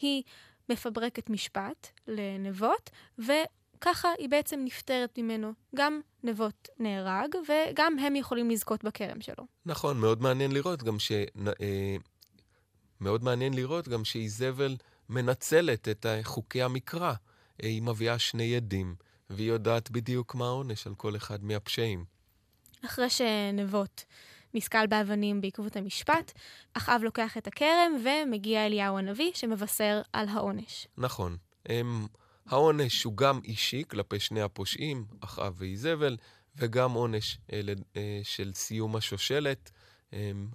היא 0.00 0.22
מפברקת 0.68 1.30
משפט 1.30 1.88
לנבות, 2.08 2.90
וככה 3.18 4.08
היא 4.18 4.28
בעצם 4.28 4.60
נפטרת 4.64 5.18
ממנו. 5.18 5.52
גם 5.76 6.00
נבות 6.22 6.68
נהרג, 6.78 7.34
וגם 7.48 7.98
הם 7.98 8.16
יכולים 8.16 8.50
לזכות 8.50 8.84
בכרם 8.84 9.20
שלו. 9.20 9.44
נכון, 9.66 10.00
מאוד 10.00 10.22
מעניין 10.22 10.52
לראות 10.52 10.82
גם 10.82 10.98
ש... 10.98 11.12
אה, 13.00 13.04
מאוד 13.04 13.24
מעניין 13.24 13.54
לראות 13.54 13.88
גם 13.88 14.04
שאיזבל 14.04 14.76
מנצלת 15.08 15.88
את 15.88 16.06
חוקי 16.22 16.62
המקרא. 16.62 17.12
אה, 17.62 17.68
היא 17.68 17.82
מביאה 17.82 18.18
שני 18.18 18.56
עדים, 18.56 18.94
והיא 19.30 19.48
יודעת 19.48 19.90
בדיוק 19.90 20.34
מה 20.34 20.46
העונש 20.46 20.86
על 20.86 20.94
כל 20.94 21.16
אחד 21.16 21.44
מהפשעים. 21.44 22.04
אחרי 22.84 23.10
שנבות 23.10 24.04
נסקל 24.54 24.86
באבנים 24.86 25.40
בעקבות 25.40 25.76
המשפט, 25.76 26.32
אחאב 26.74 27.00
לוקח 27.02 27.36
את 27.38 27.46
הכרם 27.46 27.92
ומגיע 28.04 28.66
אליהו 28.66 28.98
הנביא 28.98 29.30
שמבשר 29.34 30.02
על 30.12 30.28
העונש. 30.28 30.86
נכון. 30.98 31.36
הם, 31.66 32.06
העונש 32.46 33.04
הוא 33.04 33.16
גם 33.16 33.40
אישי 33.44 33.82
כלפי 33.90 34.20
שני 34.20 34.42
הפושעים, 34.42 35.04
אחאב 35.20 35.54
ואיזבל, 35.56 36.16
וגם 36.56 36.92
עונש 36.92 37.38
אל, 37.52 37.70
אה, 37.96 38.20
של 38.22 38.54
סיום 38.54 38.96
השושלת, 38.96 39.70
אה, 39.74 39.83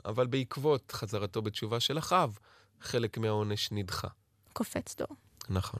אבל 0.06 0.28
בעקבות 0.28 0.92
חזרתו 0.92 1.42
בתשובה 1.42 1.80
של 1.80 1.98
אחאב, 1.98 2.38
חלק 2.82 3.18
מהעונש 3.18 3.72
נדחה. 3.72 4.08
קופץ 4.54 4.96
דור. 4.96 5.08
נכון. 5.50 5.80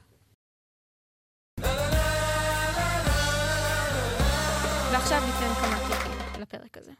ועכשיו 4.92 5.20
ניתן 5.26 5.54
כמה 5.54 5.88
טיפים 5.88 6.40
לפרק 6.42 6.78
הזה. 6.78 6.92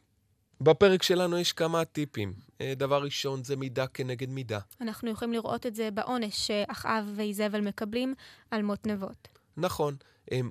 בפרק 0.61 1.03
שלנו 1.03 1.39
יש 1.39 1.53
כמה 1.53 1.85
טיפים. 1.85 2.35
אה, 2.61 2.73
דבר 2.77 3.03
ראשון 3.03 3.45
זה 3.45 3.57
מידה 3.57 3.87
כנגד 3.87 4.29
מידה. 4.29 4.59
אנחנו 4.81 5.11
יכולים 5.11 5.33
לראות 5.33 5.67
את 5.67 5.75
זה 5.75 5.91
בעונש 5.91 6.47
שאחאב 6.47 7.05
ואיזבל 7.17 7.61
מקבלים 7.61 8.15
על 8.51 8.63
מות 8.63 8.87
נבות. 8.87 9.29
נכון. 9.57 9.97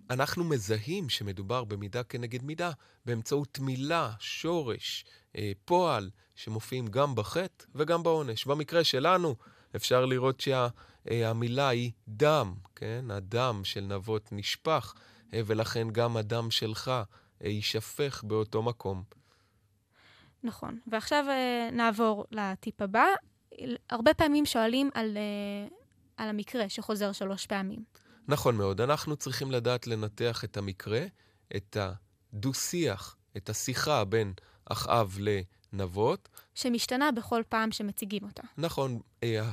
אנחנו 0.09 0.43
מזהים 0.43 1.09
שמדובר 1.09 1.63
במידה 1.63 2.03
כנגד 2.03 2.43
מידה 2.43 2.71
באמצעות 3.05 3.59
מילה, 3.59 4.11
שורש, 4.19 5.05
אה, 5.35 5.51
פועל, 5.65 6.09
שמופיעים 6.35 6.87
גם 6.87 7.15
בחטא 7.15 7.65
וגם 7.75 8.03
בעונש. 8.03 8.45
במקרה 8.45 8.83
שלנו 8.83 9.35
אפשר 9.75 10.05
לראות 10.05 10.39
שהמילה 10.39 11.61
שה, 11.61 11.69
היא 11.69 11.91
דם, 12.07 12.53
כן? 12.75 13.05
הדם 13.09 13.61
של 13.63 13.81
נבות 13.81 14.29
נשפך, 14.31 14.93
אה, 15.33 15.41
ולכן 15.45 15.87
גם 15.91 16.17
הדם 16.17 16.51
שלך 16.51 16.91
יישפך 17.41 18.23
באותו 18.27 18.63
מקום. 18.63 19.03
נכון. 20.43 20.79
ועכשיו 20.87 21.25
נעבור 21.71 22.25
לטיפ 22.31 22.81
הבא. 22.81 23.05
הרבה 23.89 24.13
פעמים 24.13 24.45
שואלים 24.45 24.89
על, 24.93 25.17
על 26.17 26.29
המקרה 26.29 26.69
שחוזר 26.69 27.11
שלוש 27.11 27.45
פעמים. 27.45 27.83
נכון 28.27 28.55
מאוד. 28.55 28.81
אנחנו 28.81 29.15
צריכים 29.15 29.51
לדעת 29.51 29.87
לנתח 29.87 30.43
את 30.43 30.57
המקרה, 30.57 31.05
את 31.55 31.77
הדו-שיח, 31.79 33.15
את 33.37 33.49
השיחה 33.49 34.05
בין 34.05 34.33
אחאב 34.65 35.17
לנבות. 35.19 36.29
שמשתנה 36.55 37.11
בכל 37.11 37.41
פעם 37.49 37.71
שמציגים 37.71 38.23
אותה. 38.23 38.43
נכון. 38.57 38.99
אה, 39.23 39.51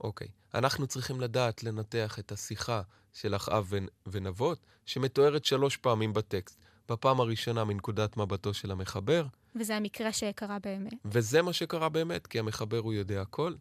אוקיי. 0.00 0.28
אנחנו 0.54 0.86
צריכים 0.86 1.20
לדעת 1.20 1.62
לנתח 1.62 2.18
את 2.18 2.32
השיחה 2.32 2.82
של 3.12 3.36
אחאב 3.36 3.72
ונבות, 4.06 4.58
שמתוארת 4.86 5.44
שלוש 5.44 5.76
פעמים 5.76 6.12
בטקסט. 6.12 6.60
בפעם 6.88 7.20
הראשונה 7.20 7.64
מנקודת 7.64 8.16
מבטו 8.16 8.54
של 8.54 8.70
המחבר. 8.70 9.26
וזה 9.56 9.76
המקרה 9.76 10.12
שקרה 10.12 10.58
באמת. 10.58 10.94
וזה 11.04 11.42
מה 11.42 11.52
שקרה 11.52 11.88
באמת, 11.88 12.26
כי 12.26 12.38
המחבר 12.38 12.78
הוא 12.78 12.92
יודע 12.92 13.22
הכל. 13.22 13.54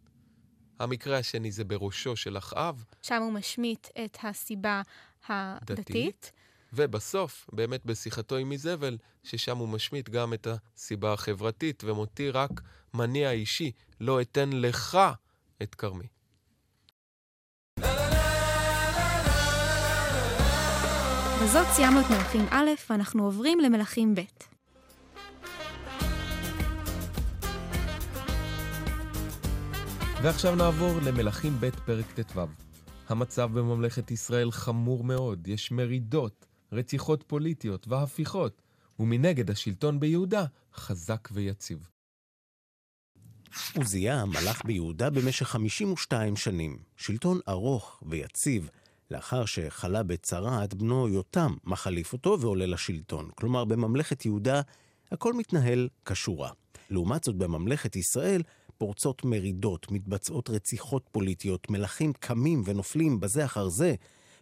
המקרה 0.80 1.18
השני 1.18 1.52
זה 1.52 1.64
בראשו 1.64 2.16
של 2.16 2.38
אחאב. 2.38 2.84
שם 3.02 3.22
הוא 3.22 3.34
משמיט 3.34 3.88
את 4.06 4.18
הסיבה 4.24 4.82
הדתית. 5.28 5.80
דתית. 5.80 6.32
ובסוף, 6.74 7.50
באמת 7.54 7.86
בשיחתו 7.86 8.36
עם 8.36 8.52
איזבל, 8.52 8.98
ששם 9.24 9.58
הוא 9.58 9.70
משמיט 9.70 10.10
גם 10.10 10.34
את 10.34 10.48
הסיבה 10.48 11.14
החברתית, 11.14 11.84
ומותיר 11.84 12.38
רק 12.38 12.62
מניע 12.94 13.32
אישי, 13.32 13.72
לא 14.00 14.22
אתן 14.22 14.50
לך 14.54 14.98
את 15.64 15.76
כרמי. 15.76 16.08
בזאת 21.44 21.68
סיימנו 21.72 22.00
את 22.00 22.06
מלכים 22.10 22.46
א', 22.52 22.70
ואנחנו 22.90 23.26
עוברים 23.26 23.60
למלכים 23.60 24.16
ב'. 24.16 24.22
ועכשיו 30.24 30.56
נעבור 30.56 31.00
למלכים 31.06 31.54
ב' 31.60 31.70
פרק 31.86 32.06
ט"ו. 32.20 32.42
המצב 33.10 33.50
בממלכת 33.54 34.12
ישראל 34.12 34.52
חמור 34.52 35.04
מאוד, 35.04 35.48
יש 35.48 35.72
מרידות, 35.72 36.46
רציחות 36.72 37.24
פוליטיות 37.28 37.88
והפיכות, 37.88 38.62
ומנגד 39.00 39.52
השלטון 39.52 40.00
ביהודה 40.00 40.46
חזק 40.74 41.30
ויציב. 41.32 41.90
עוזיה 43.76 44.26
מלך 44.26 44.66
ביהודה 44.66 45.10
במשך 45.10 45.46
52 45.46 46.36
שנים, 46.36 46.78
שלטון 46.98 47.40
ארוך 47.50 48.04
ויציב, 48.06 48.70
לאחר 49.12 49.46
שחלה 49.46 50.04
בצרעת, 50.04 50.74
בנו 50.74 51.08
יותם 51.08 51.54
מחליף 51.64 52.14
אותו 52.14 52.38
ועולה 52.40 52.66
לשלטון. 52.66 53.30
כלומר, 53.36 53.66
בממלכת 53.66 54.26
יהודה 54.26 54.62
הכל 55.12 55.34
מתנהל 55.34 55.90
כשורה. 56.06 56.52
לעומת 56.90 57.24
זאת, 57.24 57.36
בממלכת 57.36 57.96
ישראל 57.96 58.42
פורצות 58.80 59.26
מרידות, 59.26 59.92
מתבצעות 59.92 60.50
רציחות 60.50 61.04
פוליטיות, 61.12 61.70
מלכים 61.70 62.14
קמים 62.14 62.62
ונופלים 62.66 63.20
בזה 63.20 63.46
אחר 63.46 63.70
זה. 63.70 63.96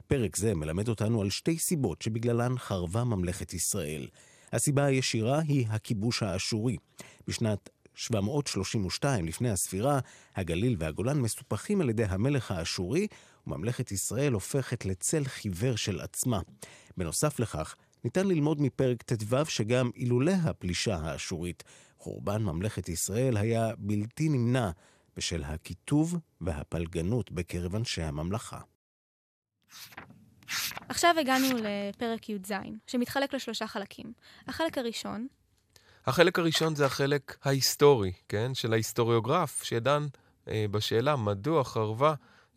פרק 0.07 0.35
זה 0.35 0.55
מלמד 0.55 0.87
אותנו 0.87 1.21
על 1.21 1.29
שתי 1.29 1.57
סיבות 1.57 2.01
שבגללן 2.01 2.57
חרבה 2.57 3.03
ממלכת 3.03 3.53
ישראל. 3.53 4.07
הסיבה 4.51 4.85
הישירה 4.85 5.39
היא 5.39 5.67
הכיבוש 5.69 6.23
האשורי. 6.23 6.77
בשנת 7.27 7.69
732 7.95 9.25
לפני 9.25 9.49
הספירה, 9.49 9.99
הגליל 10.35 10.75
והגולן 10.79 11.19
מסופחים 11.19 11.81
על 11.81 11.89
ידי 11.89 12.03
המלך 12.03 12.51
האשורי, 12.51 13.07
וממלכת 13.47 13.91
ישראל 13.91 14.33
הופכת 14.33 14.85
לצל 14.85 15.23
חיוור 15.25 15.75
של 15.75 15.99
עצמה. 15.99 16.39
בנוסף 16.97 17.39
לכך, 17.39 17.75
ניתן 18.03 18.27
ללמוד 18.27 18.61
מפרק 18.61 19.03
ט"ו 19.03 19.45
שגם 19.45 19.89
אילולא 19.95 20.33
הפלישה 20.43 20.95
האשורית, 20.95 21.63
חורבן 21.97 22.43
ממלכת 22.43 22.89
ישראל 22.89 23.37
היה 23.37 23.71
בלתי 23.77 24.29
נמנע 24.29 24.69
בשל 25.17 25.43
הקיטוב 25.43 26.17
והפלגנות 26.41 27.31
בקרב 27.31 27.75
אנשי 27.75 28.01
הממלכה. 28.01 28.59
עכשיו 30.89 31.15
הגענו 31.19 31.47
לפרק 31.63 32.29
י"ז, 32.29 32.51
שמתחלק 32.87 33.33
לשלושה 33.33 33.67
חלקים. 33.67 34.13
החלק 34.47 34.77
הראשון... 34.77 35.27
החלק 36.05 36.39
הראשון 36.39 36.75
זה 36.75 36.85
החלק 36.85 37.37
ההיסטורי, 37.43 38.11
כן? 38.29 38.53
של 38.53 38.73
ההיסטוריוגרף, 38.73 39.63
שדן 39.63 40.05
אה, 40.47 40.65
בשאלה 40.71 41.15
מדוע 41.15 41.63
חרבה 41.63 42.13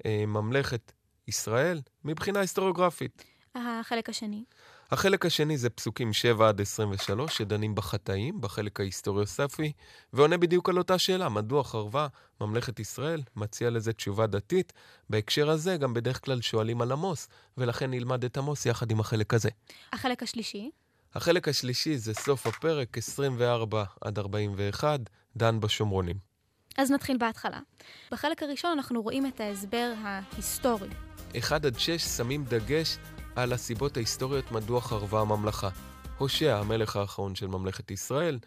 אה, 0.06 0.24
ממלכת 0.26 0.92
ישראל 1.28 1.80
מבחינה 2.04 2.40
היסטוריוגרפית. 2.40 3.24
החלק 3.54 4.08
השני. 4.08 4.44
החלק 4.92 5.26
השני 5.26 5.58
זה 5.58 5.70
פסוקים 5.70 6.12
7 6.12 6.48
עד 6.48 6.60
23, 6.60 7.36
שדנים 7.36 7.74
בחטאים, 7.74 8.40
בחלק 8.40 8.80
ההיסטוריוספי, 8.80 9.72
ועונה 10.12 10.36
בדיוק 10.36 10.68
על 10.68 10.78
אותה 10.78 10.98
שאלה, 10.98 11.28
מדוע 11.28 11.64
חרבה 11.64 12.06
ממלכת 12.40 12.80
ישראל? 12.80 13.22
מציע 13.36 13.70
לזה 13.70 13.92
תשובה 13.92 14.26
דתית. 14.26 14.72
בהקשר 15.10 15.50
הזה 15.50 15.76
גם 15.76 15.94
בדרך 15.94 16.24
כלל 16.24 16.40
שואלים 16.40 16.82
על 16.82 16.92
עמוס, 16.92 17.28
ולכן 17.58 17.90
נלמד 17.90 18.24
את 18.24 18.36
עמוס 18.36 18.66
יחד 18.66 18.90
עם 18.90 19.00
החלק 19.00 19.34
הזה. 19.34 19.48
החלק 19.92 20.22
השלישי? 20.22 20.70
החלק 21.14 21.48
השלישי 21.48 21.98
זה 21.98 22.14
סוף 22.14 22.46
הפרק, 22.46 22.98
24 22.98 23.84
עד 24.00 24.18
41, 24.18 25.00
דן 25.36 25.60
בשומרונים. 25.60 26.16
אז 26.78 26.90
נתחיל 26.90 27.16
בהתחלה. 27.18 27.60
בחלק 28.12 28.42
הראשון 28.42 28.70
אנחנו 28.72 29.02
רואים 29.02 29.26
את 29.26 29.40
ההסבר 29.40 29.92
ההיסטורי. 30.02 30.88
1 31.38 31.64
עד 31.64 31.78
6 31.78 32.02
שמים 32.02 32.44
דגש 32.44 32.98
על 33.36 33.52
הסיבות 33.52 33.96
ההיסטוריות 33.96 34.52
מדוע 34.52 34.80
חרבה 34.80 35.20
הממלכה. 35.20 35.68
הושע, 36.18 36.58
המלך 36.58 36.96
האחרון 36.96 37.34
של 37.34 37.46
ממלכת 37.46 37.90
ישראל, 37.90 38.38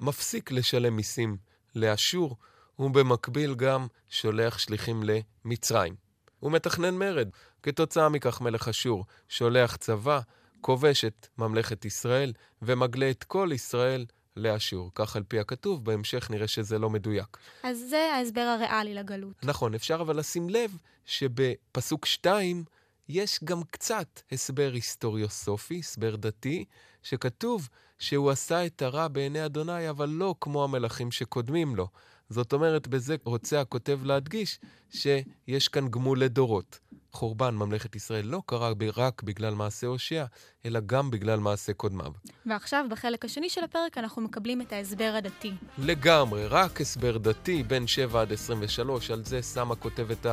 מפסיק 0.00 0.50
לשלם 0.52 0.96
מיסים 0.96 1.36
לאשור, 1.74 2.36
ובמקביל 2.78 3.54
גם 3.54 3.86
שולח 4.08 4.58
שליחים 4.58 5.02
למצרים. 5.02 5.94
הוא 6.40 6.52
מתכנן 6.52 6.94
מרד. 6.94 7.28
כתוצאה 7.62 8.08
מכך 8.08 8.40
מלך 8.40 8.68
אשור 8.68 9.04
שולח 9.28 9.76
צבא, 9.76 10.20
כובש 10.60 11.04
את 11.04 11.28
ממלכת 11.38 11.84
ישראל, 11.84 12.32
ומגלה 12.62 13.10
את 13.10 13.24
כל 13.24 13.50
ישראל 13.52 14.06
לאשור. 14.36 14.90
כך 14.94 15.16
על 15.16 15.22
פי 15.28 15.40
הכתוב, 15.40 15.84
בהמשך 15.84 16.30
נראה 16.30 16.48
שזה 16.48 16.78
לא 16.78 16.90
מדויק. 16.90 17.36
אז 17.62 17.78
זה 17.90 18.12
ההסבר 18.14 18.40
הריאלי 18.40 18.94
לגלות. 18.94 19.34
נכון, 19.42 19.74
אפשר 19.74 20.00
אבל 20.00 20.18
לשים 20.18 20.48
לב 20.48 20.76
שבפסוק 21.04 22.06
2 22.06 22.64
יש 23.08 23.40
גם 23.44 23.62
קצת 23.70 24.20
הסבר 24.32 24.70
היסטוריוסופי, 24.74 25.78
הסבר 25.78 26.16
דתי, 26.16 26.64
שכתוב 27.02 27.68
שהוא 27.98 28.30
עשה 28.30 28.66
את 28.66 28.82
הרע 28.82 29.08
בעיני 29.08 29.46
אדוני, 29.46 29.90
אבל 29.90 30.08
לא 30.08 30.34
כמו 30.40 30.64
המלכים 30.64 31.10
שקודמים 31.10 31.76
לו. 31.76 31.88
זאת 32.30 32.52
אומרת, 32.52 32.88
בזה 32.88 33.16
רוצה 33.24 33.60
הכותב 33.60 34.00
להדגיש 34.04 34.58
שיש 34.90 35.68
כאן 35.68 35.88
גמול 35.88 36.20
לדורות. 36.20 36.78
חורבן 37.14 37.54
ממלכת 37.54 37.96
ישראל 37.96 38.26
לא 38.26 38.42
קרה 38.46 38.72
רק 38.96 39.22
בגלל 39.22 39.54
מעשה 39.54 39.86
הושע, 39.86 40.24
אלא 40.66 40.80
גם 40.86 41.10
בגלל 41.10 41.38
מעשה 41.40 41.72
קודמיו. 41.72 42.12
ועכשיו, 42.46 42.84
בחלק 42.90 43.24
השני 43.24 43.50
של 43.50 43.64
הפרק, 43.64 43.98
אנחנו 43.98 44.22
מקבלים 44.22 44.60
את 44.60 44.72
ההסבר 44.72 45.14
הדתי. 45.18 45.52
לגמרי, 45.78 46.46
רק 46.46 46.80
הסבר 46.80 47.18
דתי, 47.18 47.62
בין 47.62 47.86
7 47.86 48.20
עד 48.20 48.32
23, 48.32 49.10
על 49.10 49.24
זה 49.24 49.40
הכותב 49.70 50.10
את 50.10 50.26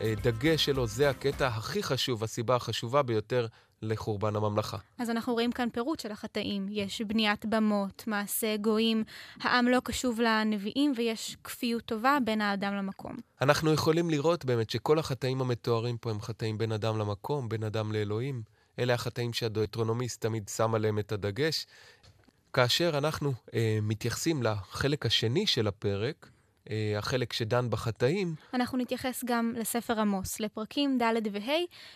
הדגש 0.00 0.64
שלו, 0.64 0.86
זה 0.86 1.10
הקטע 1.10 1.46
הכי 1.46 1.82
חשוב, 1.82 2.24
הסיבה 2.24 2.56
החשובה 2.56 3.02
ביותר 3.02 3.46
לחורבן 3.84 4.36
הממלכה. 4.36 4.76
אז 4.98 5.10
אנחנו 5.10 5.32
רואים 5.32 5.52
כאן 5.52 5.68
פירוט 5.70 6.00
של 6.00 6.12
החטאים. 6.12 6.66
יש 6.70 7.00
בניית 7.00 7.46
במות, 7.46 8.04
מעשה 8.06 8.56
גויים, 8.56 9.04
העם 9.40 9.68
לא 9.68 9.80
קשוב 9.84 10.20
לנביאים 10.20 10.92
ויש 10.96 11.36
כפיות 11.44 11.82
טובה 11.82 12.18
בין 12.24 12.40
האדם 12.40 12.74
למקום. 12.74 13.16
אנחנו 13.40 13.72
יכולים 13.72 14.10
לראות 14.10 14.44
באמת 14.44 14.70
שכל 14.70 14.98
החטאים 14.98 15.40
המתוארים 15.40 15.96
פה 15.96 16.10
הם 16.10 16.20
חטאים 16.20 16.58
בין 16.58 16.72
אדם 16.72 16.98
למקום, 16.98 17.48
בין 17.48 17.64
אדם 17.64 17.92
לאלוהים. 17.92 18.42
אלה 18.78 18.94
החטאים 18.94 19.32
שהדויטרונומיסט 19.32 20.20
תמיד 20.20 20.48
שם 20.48 20.74
עליהם 20.74 20.98
את 20.98 21.12
הדגש. 21.12 21.66
כאשר 22.52 22.98
אנחנו 22.98 23.32
אה, 23.54 23.78
מתייחסים 23.82 24.42
לחלק 24.42 25.06
השני 25.06 25.46
של 25.46 25.66
הפרק, 25.68 26.30
אה, 26.70 26.94
החלק 26.98 27.32
שדן 27.32 27.70
בחטאים. 27.70 28.34
אנחנו 28.54 28.78
נתייחס 28.78 29.24
גם 29.24 29.52
לספר 29.56 30.00
עמוס, 30.00 30.40
לפרקים 30.40 30.98
ד' 30.98 31.28
וה', 31.32 31.52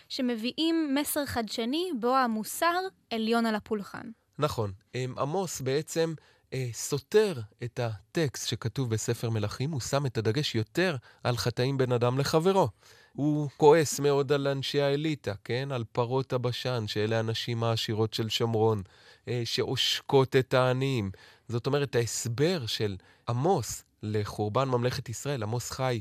שמביאים 0.08 0.94
מסר 0.94 1.26
חדשני 1.26 1.90
בו 2.00 2.16
המוסר 2.16 2.80
עליון 3.10 3.46
על 3.46 3.54
הפולחן. 3.54 4.10
נכון. 4.38 4.72
אה, 4.94 5.04
עמוס 5.18 5.60
בעצם 5.60 6.14
אה, 6.52 6.68
סותר 6.72 7.40
את 7.64 7.80
הטקסט 7.82 8.48
שכתוב 8.48 8.90
בספר 8.90 9.30
מלכים, 9.30 9.70
הוא 9.70 9.80
שם 9.80 10.06
את 10.06 10.18
הדגש 10.18 10.54
יותר 10.54 10.96
על 11.24 11.36
חטאים 11.36 11.78
בין 11.78 11.92
אדם 11.92 12.18
לחברו. 12.18 12.68
הוא 13.12 13.48
כועס 13.56 14.00
מאוד 14.00 14.32
על 14.32 14.48
אנשי 14.48 14.80
האליטה, 14.80 15.32
כן? 15.44 15.68
על 15.72 15.84
פרות 15.92 16.32
הבשן, 16.32 16.84
שאלה 16.86 17.18
הנשים 17.18 17.64
העשירות 17.64 18.14
של 18.14 18.28
שומרון, 18.28 18.82
אה, 19.28 19.42
שעושקות 19.44 20.36
את 20.36 20.54
העניים. 20.54 21.10
זאת 21.48 21.66
אומרת, 21.66 21.94
ההסבר 21.94 22.66
של 22.66 22.96
עמוס 23.28 23.84
לחורבן 24.02 24.68
ממלכת 24.68 25.08
ישראל, 25.08 25.42
עמוס 25.42 25.70
חי 25.70 26.00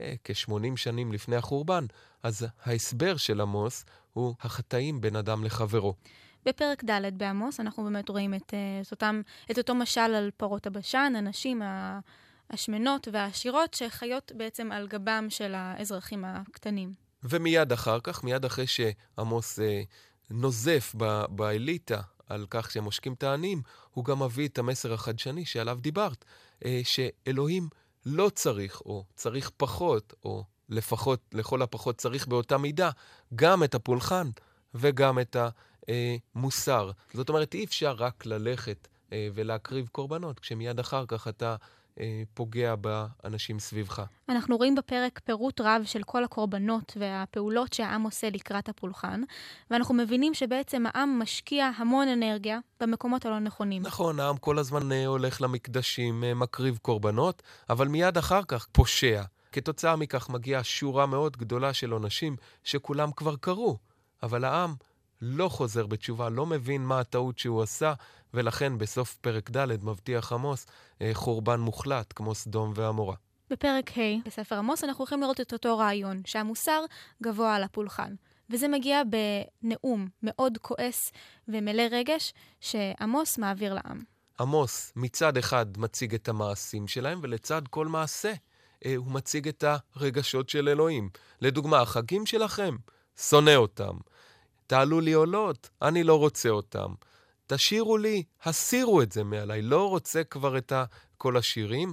אה, 0.00 0.14
כ-80 0.24 0.76
שנים 0.76 1.12
לפני 1.12 1.36
החורבן, 1.36 1.86
אז 2.22 2.46
ההסבר 2.64 3.16
של 3.16 3.40
עמוס 3.40 3.84
הוא 4.12 4.34
החטאים 4.40 5.00
בין 5.00 5.16
אדם 5.16 5.44
לחברו. 5.44 5.94
בפרק 6.44 6.84
ד' 6.84 7.18
בעמוס 7.18 7.60
אנחנו 7.60 7.84
באמת 7.84 8.08
רואים 8.08 8.34
את, 8.34 8.54
אה, 8.54 8.80
את, 8.82 8.90
אותם, 8.90 9.20
את 9.50 9.58
אותו 9.58 9.74
משל 9.74 10.00
על 10.00 10.30
פרות 10.36 10.66
הבשן, 10.66 11.12
הנשים 11.16 11.62
השמנות 12.50 13.08
והעשירות 13.12 13.74
שחיות 13.74 14.32
בעצם 14.34 14.72
על 14.72 14.88
גבם 14.88 15.26
של 15.28 15.54
האזרחים 15.54 16.24
הקטנים. 16.24 16.92
ומיד 17.22 17.72
אחר 17.72 18.00
כך, 18.00 18.24
מיד 18.24 18.44
אחרי 18.44 18.66
שעמוס 18.66 19.60
אה, 19.60 19.82
נוזף 20.30 20.94
באליטה 21.28 22.00
על 22.26 22.46
כך 22.50 22.70
שהם 22.70 22.84
עושקים 22.84 23.12
את 23.12 23.22
העניים, 23.22 23.62
הוא 23.90 24.04
גם 24.04 24.22
מביא 24.22 24.48
את 24.48 24.58
המסר 24.58 24.92
החדשני 24.92 25.44
שעליו 25.44 25.78
דיברת, 25.80 26.24
אה, 26.64 26.80
שאלוהים 26.84 27.68
לא 28.06 28.30
צריך, 28.34 28.80
או 28.80 29.04
צריך 29.14 29.50
פחות, 29.56 30.14
או 30.24 30.44
לפחות, 30.68 31.20
לכל 31.32 31.62
הפחות 31.62 31.98
צריך 31.98 32.26
באותה 32.26 32.58
מידה, 32.58 32.90
גם 33.34 33.64
את 33.64 33.74
הפולחן 33.74 34.30
וגם 34.74 35.18
את 35.18 35.36
המוסר. 35.88 36.90
זאת 37.14 37.28
אומרת, 37.28 37.54
אי 37.54 37.64
אפשר 37.64 37.92
רק 37.92 38.26
ללכת 38.26 38.88
אה, 39.12 39.28
ולהקריב 39.34 39.88
קורבנות, 39.92 40.40
כשמיד 40.40 40.78
אחר 40.78 41.04
כך 41.08 41.28
אתה 41.28 41.50
אה, 41.50 41.56
פוגע 42.34 42.74
באנשים 42.76 43.58
סביבך. 43.58 44.02
אנחנו 44.28 44.56
רואים 44.56 44.74
בפרק 44.74 45.20
פירוט 45.24 45.60
רב 45.60 45.82
של 45.84 46.02
כל 46.02 46.24
הקורבנות 46.24 46.96
והפעולות 47.00 47.72
שהעם 47.72 48.02
עושה 48.02 48.30
לקראת 48.30 48.68
הפולחן, 48.68 49.22
ואנחנו 49.70 49.94
מבינים 49.94 50.34
שבעצם 50.34 50.84
העם 50.86 51.18
משקיע 51.18 51.70
המון 51.76 52.08
אנרגיה 52.08 52.58
במקומות 52.80 53.26
הלא 53.26 53.38
נכונים. 53.38 53.82
נכון, 53.82 54.20
העם 54.20 54.36
כל 54.36 54.58
הזמן 54.58 54.92
אה, 54.92 55.06
הולך 55.06 55.42
למקדשים, 55.42 56.24
אה, 56.24 56.34
מקריב 56.34 56.78
קורבנות, 56.82 57.42
אבל 57.70 57.88
מיד 57.88 58.16
אחר 58.18 58.40
כך 58.48 58.66
פושע. 58.72 59.22
כתוצאה 59.52 59.96
מכך 59.96 60.30
מגיעה 60.30 60.64
שורה 60.64 61.06
מאוד 61.06 61.36
גדולה 61.36 61.72
של 61.72 61.90
עונשים 61.90 62.36
שכולם 62.64 63.12
כבר 63.12 63.36
קרו, 63.36 63.78
אבל 64.22 64.44
העם 64.44 64.74
לא 65.20 65.48
חוזר 65.48 65.86
בתשובה, 65.86 66.28
לא 66.28 66.46
מבין 66.46 66.82
מה 66.82 67.00
הטעות 67.00 67.38
שהוא 67.38 67.62
עשה, 67.62 67.94
ולכן 68.34 68.78
בסוף 68.78 69.16
פרק 69.16 69.50
ד' 69.50 69.84
מבטיח 69.84 70.32
עמוס 70.32 70.66
אה, 71.02 71.10
חורבן 71.12 71.60
מוחלט, 71.60 72.12
כמו 72.16 72.34
סדום 72.34 72.72
ועמורה. 72.74 73.16
בפרק 73.50 73.98
ה' 73.98 74.00
בספר 74.26 74.56
עמוס 74.56 74.84
אנחנו 74.84 75.04
יכולים 75.04 75.22
לראות 75.22 75.40
את 75.40 75.52
אותו 75.52 75.78
רעיון, 75.78 76.22
שהמוסר 76.26 76.84
גבוה 77.22 77.54
על 77.54 77.62
הפולחן. 77.62 78.14
וזה 78.50 78.68
מגיע 78.68 79.02
בנאום 79.62 80.08
מאוד 80.22 80.58
כועס 80.58 81.12
ומלא 81.48 81.82
רגש 81.90 82.34
שעמוס 82.60 83.38
מעביר 83.38 83.74
לעם. 83.74 84.02
עמוס 84.40 84.92
מצד 84.96 85.36
אחד 85.36 85.78
מציג 85.78 86.14
את 86.14 86.28
המעשים 86.28 86.88
שלהם, 86.88 87.18
ולצד 87.22 87.62
כל 87.70 87.86
מעשה 87.86 88.32
אה, 88.84 88.96
הוא 88.96 89.12
מציג 89.12 89.48
את 89.48 89.64
הרגשות 89.94 90.48
של 90.48 90.68
אלוהים. 90.68 91.08
לדוגמה, 91.40 91.80
החגים 91.80 92.26
שלכם, 92.26 92.76
שונא 93.16 93.54
אותם. 93.54 93.96
תעלו 94.66 95.00
לי 95.00 95.12
עולות, 95.12 95.70
אני 95.82 96.04
לא 96.04 96.18
רוצה 96.18 96.48
אותם. 96.48 96.94
תשאירו 97.46 97.96
לי, 97.96 98.22
הסירו 98.44 99.02
את 99.02 99.12
זה 99.12 99.24
מעליי, 99.24 99.62
לא 99.62 99.88
רוצה 99.88 100.24
כבר 100.24 100.58
את 100.58 100.72
כל 101.16 101.36
השירים. 101.36 101.92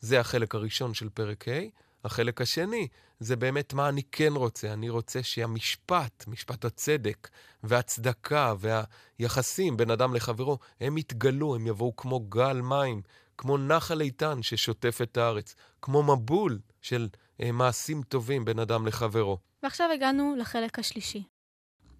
זה 0.00 0.20
החלק 0.20 0.54
הראשון 0.54 0.94
של 0.94 1.08
פרק 1.08 1.48
ה'. 1.48 1.60
החלק 2.04 2.40
השני 2.40 2.88
זה 3.20 3.36
באמת 3.36 3.72
מה 3.72 3.88
אני 3.88 4.02
כן 4.12 4.32
רוצה. 4.34 4.72
אני 4.72 4.88
רוצה 4.88 5.22
שהמשפט, 5.22 6.24
משפט 6.26 6.64
הצדק 6.64 7.28
והצדקה 7.62 8.54
והיחסים 8.58 9.76
בין 9.76 9.90
אדם 9.90 10.14
לחברו, 10.14 10.58
הם 10.80 10.98
יתגלו, 10.98 11.54
הם 11.54 11.66
יבואו 11.66 11.96
כמו 11.96 12.20
גל 12.20 12.60
מים, 12.60 13.02
כמו 13.38 13.58
נחל 13.58 14.00
איתן 14.00 14.42
ששוטף 14.42 14.98
את 15.02 15.16
הארץ, 15.16 15.54
כמו 15.82 16.02
מבול 16.02 16.58
של 16.82 17.08
אה, 17.42 17.52
מעשים 17.52 18.02
טובים 18.02 18.44
בין 18.44 18.58
אדם 18.58 18.86
לחברו. 18.86 19.38
ועכשיו 19.62 19.90
הגענו 19.94 20.34
לחלק 20.38 20.78
השלישי. 20.78 21.24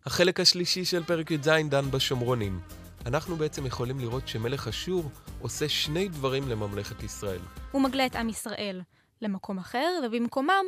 החלק 0.08 0.40
השלישי 0.40 0.84
של 0.84 1.04
פרק 1.04 1.30
י"ז 1.30 1.48
דן 1.68 1.90
בשומרונים. 1.90 2.60
אנחנו 3.06 3.36
בעצם 3.36 3.66
יכולים 3.66 4.00
לראות 4.00 4.28
שמלך 4.28 4.68
אשור 4.68 5.10
עושה 5.40 5.68
שני 5.68 6.08
דברים 6.08 6.48
לממלכת 6.48 7.02
ישראל. 7.02 7.40
הוא 7.72 7.82
מגלה 7.82 8.06
את 8.06 8.16
עם 8.16 8.28
ישראל 8.28 8.82
למקום 9.22 9.58
אחר, 9.58 10.00
ובמקומם 10.06 10.64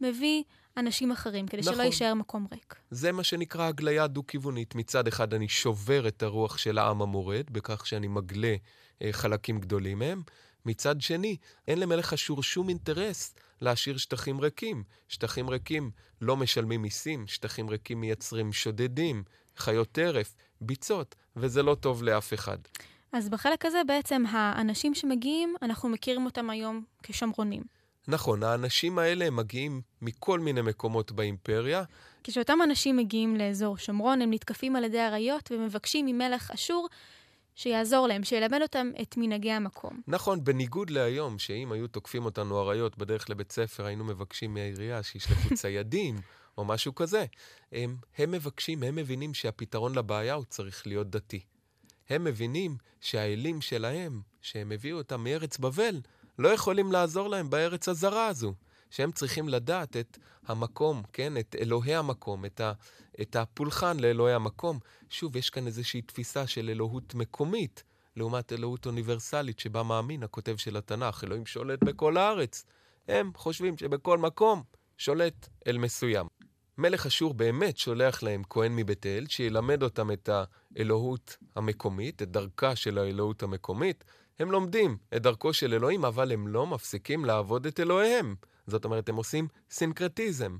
מביא 0.00 0.42
אנשים 0.76 1.12
אחרים, 1.12 1.46
כדי 1.46 1.60
נכון. 1.60 1.74
שלא 1.74 1.82
יישאר 1.82 2.14
מקום 2.14 2.46
ריק. 2.52 2.74
זה 2.90 3.12
מה 3.12 3.24
שנקרא 3.24 3.66
הגליה 3.66 4.06
דו-כיוונית. 4.06 4.74
מצד 4.74 5.08
אחד 5.08 5.34
אני 5.34 5.48
שובר 5.48 6.08
את 6.08 6.22
הרוח 6.22 6.58
של 6.58 6.78
העם 6.78 7.02
המורד, 7.02 7.50
בכך 7.50 7.86
שאני 7.86 8.08
מגלה 8.08 8.54
אה, 9.02 9.08
חלקים 9.12 9.60
גדולים 9.60 9.98
מהם. 9.98 10.22
מצד 10.66 11.00
שני, 11.00 11.36
אין 11.68 11.80
למלך 11.80 12.12
אשור 12.12 12.42
שום 12.42 12.68
אינטרס 12.68 13.34
להשאיר 13.64 13.96
שטחים 13.96 14.40
ריקים. 14.40 14.84
שטחים 15.08 15.50
ריקים 15.50 15.90
לא 16.20 16.36
משלמים 16.36 16.82
מיסים, 16.82 17.26
שטחים 17.26 17.70
ריקים 17.70 18.00
מייצרים 18.00 18.52
שודדים, 18.52 19.24
חיות 19.56 19.92
טרף, 19.92 20.36
ביצות, 20.60 21.14
וזה 21.36 21.62
לא 21.62 21.74
טוב 21.74 22.02
לאף 22.02 22.34
אחד. 22.34 22.58
אז 23.12 23.28
בחלק 23.28 23.64
הזה 23.64 23.82
בעצם 23.86 24.24
האנשים 24.28 24.94
שמגיעים, 24.94 25.54
אנחנו 25.62 25.88
מכירים 25.88 26.24
אותם 26.24 26.50
היום 26.50 26.84
כשומרונים. 27.02 27.62
נכון, 28.08 28.42
האנשים 28.42 28.98
האלה 28.98 29.30
מגיעים 29.30 29.80
מכל 30.02 30.40
מיני 30.40 30.62
מקומות 30.62 31.12
באימפריה. 31.12 31.82
כשאותם 32.24 32.58
אנשים 32.64 32.96
מגיעים 32.96 33.36
לאזור 33.36 33.78
שומרון, 33.78 34.22
הם 34.22 34.32
נתקפים 34.32 34.76
על 34.76 34.84
ידי 34.84 35.00
אריות 35.00 35.52
ומבקשים 35.52 36.06
ממלך 36.06 36.50
אשור 36.50 36.88
שיעזור 37.54 38.06
להם, 38.06 38.24
שילמד 38.24 38.62
אותם 38.62 38.90
את 39.02 39.16
מנהגי 39.16 39.52
המקום. 39.52 40.00
נכון, 40.06 40.44
בניגוד 40.44 40.90
להיום, 40.90 41.38
שאם 41.38 41.72
היו 41.72 41.88
תוקפים 41.88 42.24
אותנו 42.24 42.60
אריות 42.60 42.98
בדרך 42.98 43.30
לבית 43.30 43.52
ספר, 43.52 43.86
היינו 43.86 44.04
מבקשים 44.04 44.54
מהעירייה 44.54 45.02
שישלחו 45.02 45.54
ציידים 45.60 46.16
או 46.58 46.64
משהו 46.64 46.94
כזה. 46.94 47.24
הם, 47.72 47.96
הם 48.18 48.30
מבקשים, 48.30 48.82
הם 48.82 48.96
מבינים 48.96 49.34
שהפתרון 49.34 49.94
לבעיה 49.94 50.34
הוא 50.34 50.44
צריך 50.44 50.86
להיות 50.86 51.10
דתי. 51.10 51.40
הם 52.08 52.24
מבינים 52.24 52.76
שהאלים 53.00 53.60
שלהם, 53.60 54.20
שהם 54.42 54.72
הביאו 54.72 54.98
אותם 54.98 55.24
מארץ 55.24 55.58
בבל, 55.58 56.00
לא 56.38 56.48
יכולים 56.48 56.92
לעזור 56.92 57.28
להם 57.28 57.50
בארץ 57.50 57.88
הזרה 57.88 58.26
הזו. 58.26 58.54
שהם 58.94 59.12
צריכים 59.12 59.48
לדעת 59.48 59.96
את 59.96 60.18
המקום, 60.46 61.02
כן? 61.12 61.36
את 61.36 61.56
אלוהי 61.60 61.94
המקום, 61.94 62.44
את, 62.44 62.60
ה, 62.60 62.72
את 63.20 63.36
הפולחן 63.36 64.00
לאלוהי 64.00 64.34
המקום. 64.34 64.78
שוב, 65.10 65.36
יש 65.36 65.50
כאן 65.50 65.66
איזושהי 65.66 66.02
תפיסה 66.02 66.46
של 66.46 66.70
אלוהות 66.70 67.14
מקומית, 67.14 67.84
לעומת 68.16 68.52
אלוהות 68.52 68.86
אוניברסלית 68.86 69.58
שבה 69.58 69.82
מאמין 69.82 70.22
הכותב 70.22 70.56
של 70.56 70.76
התנ"ך, 70.76 71.24
אלוהים 71.24 71.46
שולט 71.46 71.84
בכל 71.84 72.16
הארץ. 72.16 72.64
הם 73.08 73.30
חושבים 73.36 73.78
שבכל 73.78 74.18
מקום 74.18 74.62
שולט 74.98 75.48
אל 75.66 75.78
מסוים. 75.78 76.26
מלך 76.78 77.06
אשור 77.06 77.34
באמת 77.34 77.78
שולח 77.78 78.22
להם 78.22 78.42
כהן 78.50 78.76
מבית 78.76 79.06
אל, 79.06 79.26
שילמד 79.28 79.82
אותם 79.82 80.12
את 80.12 80.28
האלוהות 80.76 81.36
המקומית, 81.56 82.22
את 82.22 82.30
דרכה 82.30 82.76
של 82.76 82.98
האלוהות 82.98 83.42
המקומית, 83.42 84.04
הם 84.38 84.50
לומדים 84.50 84.96
את 85.16 85.22
דרכו 85.22 85.52
של 85.52 85.74
אלוהים, 85.74 86.04
אבל 86.04 86.32
הם 86.32 86.48
לא 86.48 86.66
מפסיקים 86.66 87.24
לעבוד 87.24 87.66
את 87.66 87.80
אלוהיהם. 87.80 88.34
זאת 88.66 88.84
אומרת, 88.84 89.08
הם 89.08 89.16
עושים 89.16 89.48
סינקרטיזם. 89.70 90.56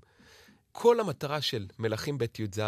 כל 0.72 1.00
המטרה 1.00 1.40
של 1.40 1.66
מלכים 1.78 2.18
ב' 2.18 2.24
י"ז 2.38 2.60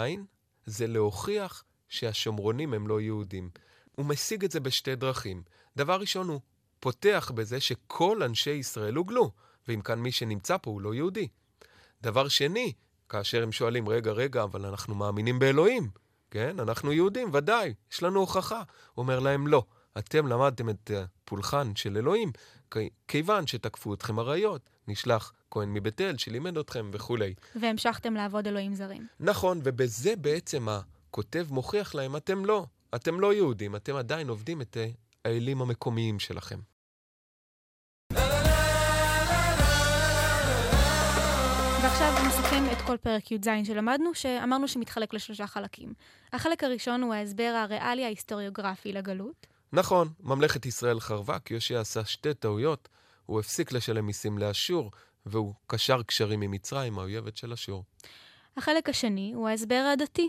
זה 0.64 0.86
להוכיח 0.86 1.64
שהשומרונים 1.88 2.74
הם 2.74 2.88
לא 2.88 3.00
יהודים. 3.00 3.50
הוא 3.92 4.06
משיג 4.06 4.44
את 4.44 4.50
זה 4.50 4.60
בשתי 4.60 4.96
דרכים. 4.96 5.42
דבר 5.76 6.00
ראשון, 6.00 6.28
הוא 6.28 6.40
פותח 6.80 7.30
בזה 7.34 7.60
שכל 7.60 8.22
אנשי 8.22 8.50
ישראל 8.50 8.94
הוגלו, 8.94 9.30
ואם 9.68 9.80
כאן 9.80 9.98
מי 9.98 10.12
שנמצא 10.12 10.56
פה 10.62 10.70
הוא 10.70 10.80
לא 10.80 10.94
יהודי. 10.94 11.28
דבר 12.02 12.28
שני, 12.28 12.72
כאשר 13.08 13.42
הם 13.42 13.52
שואלים, 13.52 13.88
רגע, 13.88 14.12
רגע, 14.12 14.42
אבל 14.42 14.66
אנחנו 14.66 14.94
מאמינים 14.94 15.38
באלוהים, 15.38 15.90
כן? 16.30 16.60
אנחנו 16.60 16.92
יהודים, 16.92 17.30
ודאי, 17.32 17.74
יש 17.92 18.02
לנו 18.02 18.20
הוכחה. 18.20 18.62
הוא 18.94 19.02
אומר 19.02 19.20
להם, 19.20 19.46
לא, 19.46 19.64
אתם 19.98 20.26
למדתם 20.26 20.70
את 20.70 20.90
הפולחן 20.94 21.76
של 21.76 21.96
אלוהים, 21.96 22.32
כיוון 23.08 23.46
שתקפו 23.46 23.94
אתכם 23.94 24.18
אריות, 24.18 24.70
נשלח 24.88 25.32
כהן 25.50 25.72
מבית 25.72 26.00
אל 26.00 26.16
שלימד 26.16 26.58
אתכם 26.58 26.90
וכולי. 26.92 27.34
והמשכתם 27.60 28.14
לעבוד 28.14 28.46
אלוהים 28.46 28.74
זרים. 28.74 29.06
נכון, 29.20 29.60
ובזה 29.64 30.16
בעצם 30.16 30.68
הכותב 30.68 31.46
מוכיח 31.50 31.94
להם, 31.94 32.16
אתם 32.16 32.44
לא, 32.44 32.66
אתם 32.94 33.20
לא 33.20 33.34
יהודים, 33.34 33.76
אתם 33.76 33.96
עדיין 33.96 34.28
עובדים 34.28 34.60
את 34.60 34.76
האלים 35.24 35.62
המקומיים 35.62 36.18
שלכם. 36.18 36.58
ועכשיו 41.82 42.12
נסכם 42.26 42.64
את 42.72 42.82
כל 42.86 42.96
פרק 42.96 43.30
י"ז 43.32 43.48
שלמדנו, 43.64 44.14
שאמרנו 44.14 44.68
שמתחלק 44.68 45.14
לשלושה 45.14 45.46
חלקים. 45.46 45.94
החלק 46.32 46.64
הראשון 46.64 47.02
הוא 47.02 47.14
ההסבר 47.14 47.62
הריאלי 47.62 48.04
ההיסטוריוגרפי 48.04 48.92
לגלות. 48.92 49.46
נכון, 49.72 50.08
ממלכת 50.20 50.66
ישראל 50.66 51.00
חרבה 51.00 51.38
כי 51.38 51.54
יושע 51.54 51.80
עשה 51.80 52.04
שתי 52.04 52.34
טעויות. 52.34 52.88
הוא 53.26 53.40
הפסיק 53.40 53.72
לשלם 53.72 54.06
מיסים 54.06 54.38
לאשור, 54.38 54.90
והוא 55.26 55.54
קשר 55.66 56.02
קשרים 56.02 56.42
עם 56.42 56.50
מצרים, 56.50 56.98
האויבת 56.98 57.36
של 57.36 57.52
אשור. 57.52 57.84
החלק 58.56 58.88
השני 58.88 59.32
הוא 59.34 59.48
ההסבר 59.48 59.90
הדתי. 59.92 60.28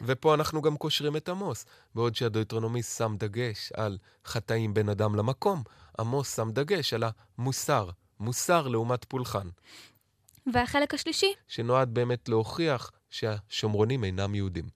ופה 0.00 0.34
אנחנו 0.34 0.62
גם 0.62 0.76
קושרים 0.76 1.16
את 1.16 1.28
עמוס. 1.28 1.66
בעוד 1.94 2.14
שהדויטרונומיסט 2.14 2.98
שם 2.98 3.14
דגש 3.18 3.72
על 3.72 3.98
חטאים 4.24 4.74
בין 4.74 4.88
אדם 4.88 5.14
למקום, 5.14 5.62
עמוס 5.98 6.36
שם 6.36 6.50
דגש 6.50 6.94
על 6.94 7.04
המוסר. 7.38 7.90
מוסר 8.20 8.68
לעומת 8.68 9.04
פולחן. 9.04 9.48
והחלק 10.52 10.94
השלישי? 10.94 11.32
שנועד 11.48 11.94
באמת 11.94 12.28
להוכיח 12.28 12.90
שהשומרונים 13.10 14.04
אינם 14.04 14.34
יהודים. 14.34 14.68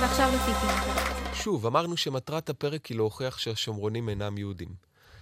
ועכשיו 0.00 0.30
לטיפים. 0.34 1.13
שוב, 1.44 1.66
אמרנו 1.66 1.96
שמטרת 1.96 2.50
הפרק 2.50 2.86
היא 2.86 2.96
להוכיח 2.96 3.38
שהשומרונים 3.38 4.08
אינם 4.08 4.38
יהודים. 4.38 4.74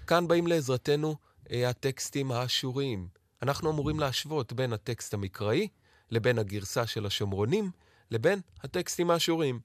כאן 0.07 0.29
באים 0.29 0.47
לעזרתנו 0.47 1.17
אה, 1.51 1.69
הטקסטים 1.69 2.33
האשוריים. 2.33 3.09
אנחנו 3.43 3.71
אמורים 3.71 4.01
להשוות 4.01 4.53
בין 4.53 4.73
הטקסט 4.73 5.15
המקראי 5.15 5.69
לבין 6.11 6.39
הגרסה 6.39 6.87
של 6.87 7.07
השומרונים 7.07 7.71
לבין 8.11 8.41
הטקסטים 8.63 9.11
האשוריים. 9.11 9.61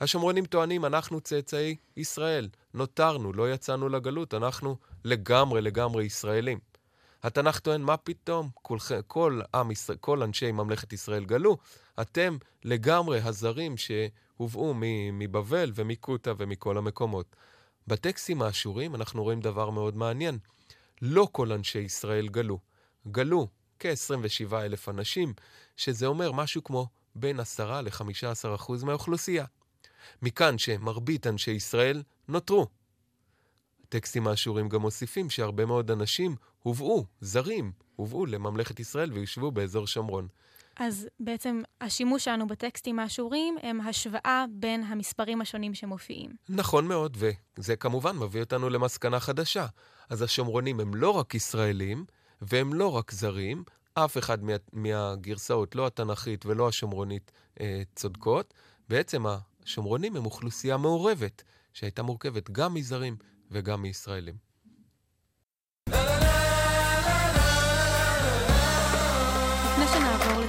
השומרונים 0.00 0.46
טוענים, 0.46 0.84
אנחנו 0.84 1.20
צאצאי 1.20 1.76
ישראל, 1.96 2.48
נותרנו, 2.74 3.32
לא 3.32 3.52
יצאנו 3.52 3.88
לגלות, 3.88 4.34
אנחנו 4.34 4.76
לגמרי 5.04 5.62
לגמרי 5.62 6.04
ישראלים. 6.04 6.58
התנ"ך 7.22 7.58
טוען, 7.58 7.82
מה 7.82 7.96
פתאום? 7.96 8.48
כל, 8.54 8.78
כל, 9.06 9.40
עם, 9.54 9.70
כל 10.00 10.22
אנשי 10.22 10.52
ממלכת 10.52 10.92
ישראל 10.92 11.24
גלו, 11.24 11.56
אתם 12.00 12.36
לגמרי 12.64 13.20
הזרים 13.20 13.76
שהובאו 13.76 14.74
מבבל 15.12 15.72
ומקוטה 15.74 16.32
ומכל 16.38 16.78
המקומות. 16.78 17.36
בטקסטים 17.86 18.42
האשורים 18.42 18.94
אנחנו 18.94 19.22
רואים 19.22 19.40
דבר 19.40 19.70
מאוד 19.70 19.96
מעניין. 19.96 20.38
לא 21.02 21.28
כל 21.32 21.52
אנשי 21.52 21.78
ישראל 21.78 22.28
גלו. 22.28 22.58
גלו 23.10 23.48
כ-27 23.78 24.54
אלף 24.54 24.88
אנשים, 24.88 25.34
שזה 25.76 26.06
אומר 26.06 26.32
משהו 26.32 26.64
כמו 26.64 26.88
בין 27.14 27.40
10 27.40 27.80
ל-15 27.80 28.54
אחוז 28.54 28.84
מהאוכלוסייה. 28.84 29.44
מכאן 30.22 30.58
שמרבית 30.58 31.26
אנשי 31.26 31.50
ישראל 31.50 32.02
נותרו. 32.28 32.66
הטקסטים 33.84 34.26
האשורים 34.26 34.68
גם 34.68 34.80
מוסיפים 34.80 35.30
שהרבה 35.30 35.66
מאוד 35.66 35.90
אנשים 35.90 36.36
הובאו, 36.62 37.04
זרים, 37.20 37.72
הובאו 37.96 38.26
לממלכת 38.26 38.80
ישראל 38.80 39.12
ויושבו 39.12 39.50
באזור 39.50 39.86
שומרון. 39.86 40.28
אז 40.82 41.08
בעצם 41.20 41.62
השימוש 41.80 42.24
שלנו 42.24 42.46
בטקסטים 42.46 42.98
האשורים 42.98 43.56
הם 43.62 43.80
השוואה 43.80 44.44
בין 44.50 44.84
המספרים 44.84 45.40
השונים 45.40 45.74
שמופיעים. 45.74 46.30
נכון 46.48 46.88
מאוד, 46.88 47.16
וזה 47.56 47.76
כמובן 47.76 48.16
מביא 48.16 48.40
אותנו 48.40 48.70
למסקנה 48.70 49.20
חדשה. 49.20 49.66
אז 50.10 50.22
השומרונים 50.22 50.80
הם 50.80 50.94
לא 50.94 51.10
רק 51.10 51.34
ישראלים, 51.34 52.04
והם 52.42 52.74
לא 52.74 52.96
רק 52.96 53.12
זרים, 53.12 53.64
אף 53.94 54.18
אחד 54.18 54.44
מה, 54.44 54.52
מהגרסאות, 54.72 55.74
לא 55.74 55.86
התנ"כית 55.86 56.46
ולא 56.46 56.68
השומרונית, 56.68 57.32
אה, 57.60 57.82
צודקות. 57.96 58.54
בעצם 58.88 59.24
השומרונים 59.64 60.16
הם 60.16 60.24
אוכלוסייה 60.24 60.76
מעורבת, 60.76 61.42
שהייתה 61.72 62.02
מורכבת 62.02 62.50
גם 62.50 62.74
מזרים 62.74 63.16
וגם 63.50 63.82
מישראלים. 63.82 64.49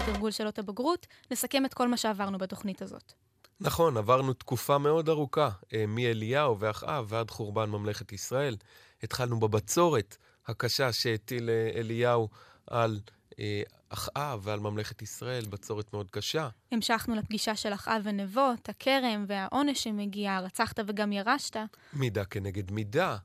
לתרגול 0.02 0.32
שאלות 0.32 0.60
הבגרות, 0.60 1.08
נסכם 1.32 1.66
את 1.66 1.74
כל 1.74 1.88
מה 1.88 1.98
שעברנו 1.98 2.38
בתוכנית 2.38 2.82
הזאת. 2.82 3.14
נכון, 3.60 3.98
עברנו 3.98 4.34
תקופה 4.34 4.78
מאוד 4.78 5.10
ארוכה, 5.10 5.50
אה, 5.74 5.86
מאליהו 5.88 6.60
ואחאב 6.60 7.06
ועד 7.10 7.32
חורבן 7.32 7.70
ממלכת 7.70 8.12
ישראל. 8.12 8.56
התחלנו 9.04 9.40
בבצורת 9.40 10.18
הקשה 10.48 10.92
שהטיל 10.92 11.50
אה, 11.50 11.80
אליהו 11.80 12.30
על 12.68 13.00
אה, 13.40 13.62
אחאב 13.90 14.40
ועל 14.44 14.60
ממלכת 14.60 15.02
ישראל, 15.02 15.46
בצורת 15.50 15.94
מאוד 15.94 16.10
קשה. 16.12 16.50
המשכנו 16.72 17.16
לפגישה 17.16 17.56
של 17.56 17.74
אחאב 17.74 18.02
ונבות, 18.04 18.70
הכרם 18.70 19.26
והעונש 19.28 19.84
שמגיע, 19.84 20.40
רצחת 20.40 20.80
וגם 20.88 21.12
ירשת. 21.12 21.58
מידה 21.94 22.26
כנגד 22.26 22.72
מידה. 22.72 23.18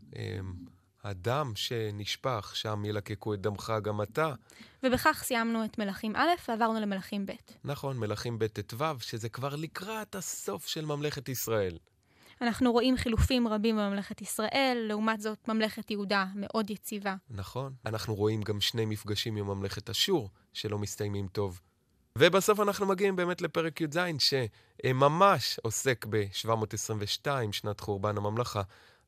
הדם 1.07 1.53
שנשפך, 1.55 2.53
שם 2.55 2.85
ילקקו 2.85 3.35
את 3.35 3.40
דמך 3.40 3.73
גם 3.83 4.03
אתה. 4.03 4.33
ובכך 4.83 5.23
סיימנו 5.25 5.64
את 5.64 5.79
מלכים 5.79 6.16
א' 6.16 6.29
ועברנו 6.49 6.81
למלכים 6.81 7.27
ב'. 7.27 7.33
נכון, 7.64 7.99
מלכים 7.99 8.38
ב' 8.38 8.47
ט"ו, 8.47 8.85
שזה 9.01 9.29
כבר 9.29 9.57
לקראת 9.57 10.14
הסוף 10.14 10.66
של 10.66 10.85
ממלכת 10.85 11.29
ישראל. 11.29 11.79
אנחנו 12.40 12.73
רואים 12.73 12.97
חילופים 12.97 13.49
רבים 13.49 13.77
בממלכת 13.77 14.21
ישראל, 14.23 14.85
לעומת 14.88 15.21
זאת 15.21 15.49
ממלכת 15.49 15.90
יהודה 15.90 16.25
מאוד 16.35 16.71
יציבה. 16.71 17.14
נכון. 17.31 17.73
אנחנו 17.87 18.14
רואים 18.14 18.42
גם 18.42 18.61
שני 18.61 18.85
מפגשים 18.85 19.37
עם 19.37 19.47
ממלכת 19.47 19.90
אשור, 19.90 20.31
שלא 20.53 20.79
מסתיימים 20.79 21.29
טוב. 21.29 21.61
ובסוף 22.19 22.61
אנחנו 22.61 22.87
מגיעים 22.87 23.16
באמת 23.16 23.42
לפרק 23.42 23.81
י"ז, 23.81 23.99
שממש 24.19 25.59
עוסק 25.62 26.07
ב-722, 26.09 27.27
שנת 27.53 27.81
חורבן 27.81 28.16
הממלכה. 28.16 28.62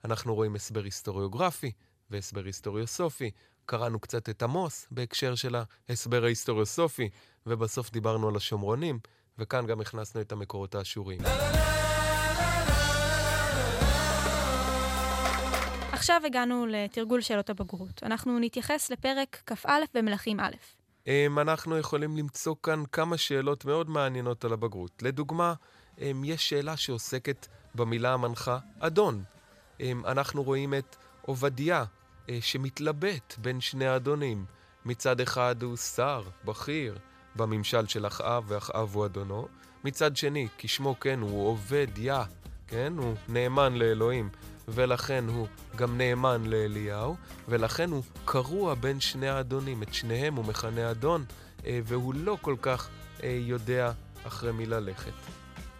אנחנו 0.04 0.34
רואים 0.34 0.54
הסבר 0.54 0.82
היסטוריוגרפי 0.82 1.72
והסבר 2.10 2.44
היסטוריוסופי. 2.44 3.30
קראנו 3.66 4.00
קצת 4.00 4.28
את 4.28 4.42
עמוס 4.42 4.86
בהקשר 4.90 5.34
של 5.34 5.56
ההסבר 5.88 6.24
ההיסטוריוסופי, 6.24 7.08
ובסוף 7.46 7.90
דיברנו 7.90 8.28
על 8.28 8.36
השומרונים, 8.36 8.98
וכאן 9.38 9.66
גם 9.66 9.80
הכנסנו 9.80 10.20
את 10.20 10.32
המקורות 10.32 10.74
האשוריים. 10.74 11.20
עכשיו 15.92 16.20
הגענו 16.26 16.66
לתרגול 16.66 17.20
שאלות 17.20 17.50
הבגרות. 17.50 18.02
אנחנו 18.02 18.38
נתייחס 18.38 18.90
לפרק 18.90 19.42
כ"א 19.46 19.70
במלכים 19.94 20.40
א'. 20.40 20.52
אמ, 21.06 21.38
אנחנו 21.38 21.78
יכולים 21.78 22.16
למצוא 22.16 22.54
כאן 22.62 22.82
כמה 22.92 23.16
שאלות 23.16 23.64
מאוד 23.64 23.90
מעניינות 23.90 24.44
על 24.44 24.52
הבגרות. 24.52 25.02
לדוגמה, 25.02 25.54
אמ, 26.00 26.24
יש 26.24 26.48
שאלה 26.48 26.76
שעוסקת 26.76 27.46
במילה 27.74 28.12
המנחה 28.12 28.58
אדון. 28.80 29.22
אמ, 29.80 30.02
אנחנו 30.06 30.42
רואים 30.42 30.74
את 30.74 30.96
עובדיה, 31.22 31.84
שמתלבט 32.40 33.34
בין 33.38 33.60
שני 33.60 33.86
האדונים. 33.86 34.44
מצד 34.84 35.20
אחד 35.20 35.62
הוא 35.62 35.76
שר, 35.76 36.22
בכיר, 36.44 36.98
בממשל 37.36 37.86
של 37.86 38.06
אחאב, 38.06 38.44
ואחאב 38.46 38.94
הוא 38.94 39.06
אדונו. 39.06 39.48
מצד 39.84 40.16
שני, 40.16 40.48
כשמו 40.58 41.00
כן, 41.00 41.20
הוא 41.20 41.48
עובד 41.48 41.86
יא, 41.96 42.14
כן? 42.66 42.92
הוא 42.96 43.14
נאמן 43.28 43.74
לאלוהים. 43.74 44.28
ולכן 44.68 45.24
הוא 45.28 45.46
גם 45.76 45.98
נאמן 45.98 46.44
לאליהו, 46.44 47.16
ולכן 47.48 47.90
הוא 47.90 48.02
קרוע 48.24 48.74
בין 48.74 49.00
שני 49.00 49.28
האדונים. 49.28 49.82
את 49.82 49.94
שניהם 49.94 50.34
הוא 50.34 50.44
מכנה 50.44 50.90
אדון, 50.90 51.24
אה, 51.66 51.80
והוא 51.84 52.14
לא 52.14 52.38
כל 52.40 52.56
כך 52.62 52.88
אה, 53.22 53.38
יודע 53.40 53.92
אחרי 54.26 54.52
מי 54.52 54.66
ללכת. 54.66 55.12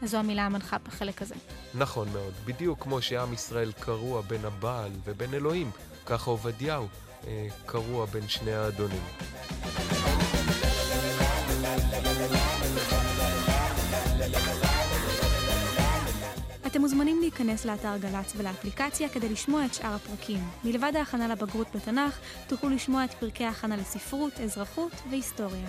זו 0.03 0.17
המילה 0.17 0.47
המנחה 0.47 0.79
בחלק 0.79 1.23
הזה. 1.23 1.35
נכון 1.75 2.09
מאוד. 2.13 2.33
בדיוק 2.45 2.83
כמו 2.83 3.03
שעם 3.03 3.33
ישראל 3.33 3.73
קרוע 3.73 4.21
בין 4.21 4.45
הבעל 4.45 4.91
ובין 5.05 5.35
אלוהים, 5.35 5.71
ככה 6.09 6.31
עובדיהו 6.31 6.87
אה, 7.27 7.47
קרוע 7.67 8.07
בין 8.07 8.29
שני 8.29 8.53
האדונים. 8.53 9.03
אתם 16.67 16.81
מוזמנים 16.81 17.21
להיכנס 17.21 17.65
לאתר 17.65 17.97
גל"צ 17.97 18.33
ולאפליקציה 18.37 19.09
כדי 19.09 19.29
לשמוע 19.29 19.65
את 19.65 19.75
שאר 19.75 19.95
הפרקים. 19.95 20.41
מלבד 20.65 20.93
ההכנה 20.97 21.29
לבגרות 21.29 21.67
בתנ"ך, 21.75 22.19
תוכלו 22.47 22.71
לשמוע 22.71 23.05
את 23.05 23.15
פרקי 23.15 23.45
ההכנה 23.45 23.77
לספרות, 23.77 24.41
אזרחות 24.41 24.93
והיסטוריה. 25.11 25.69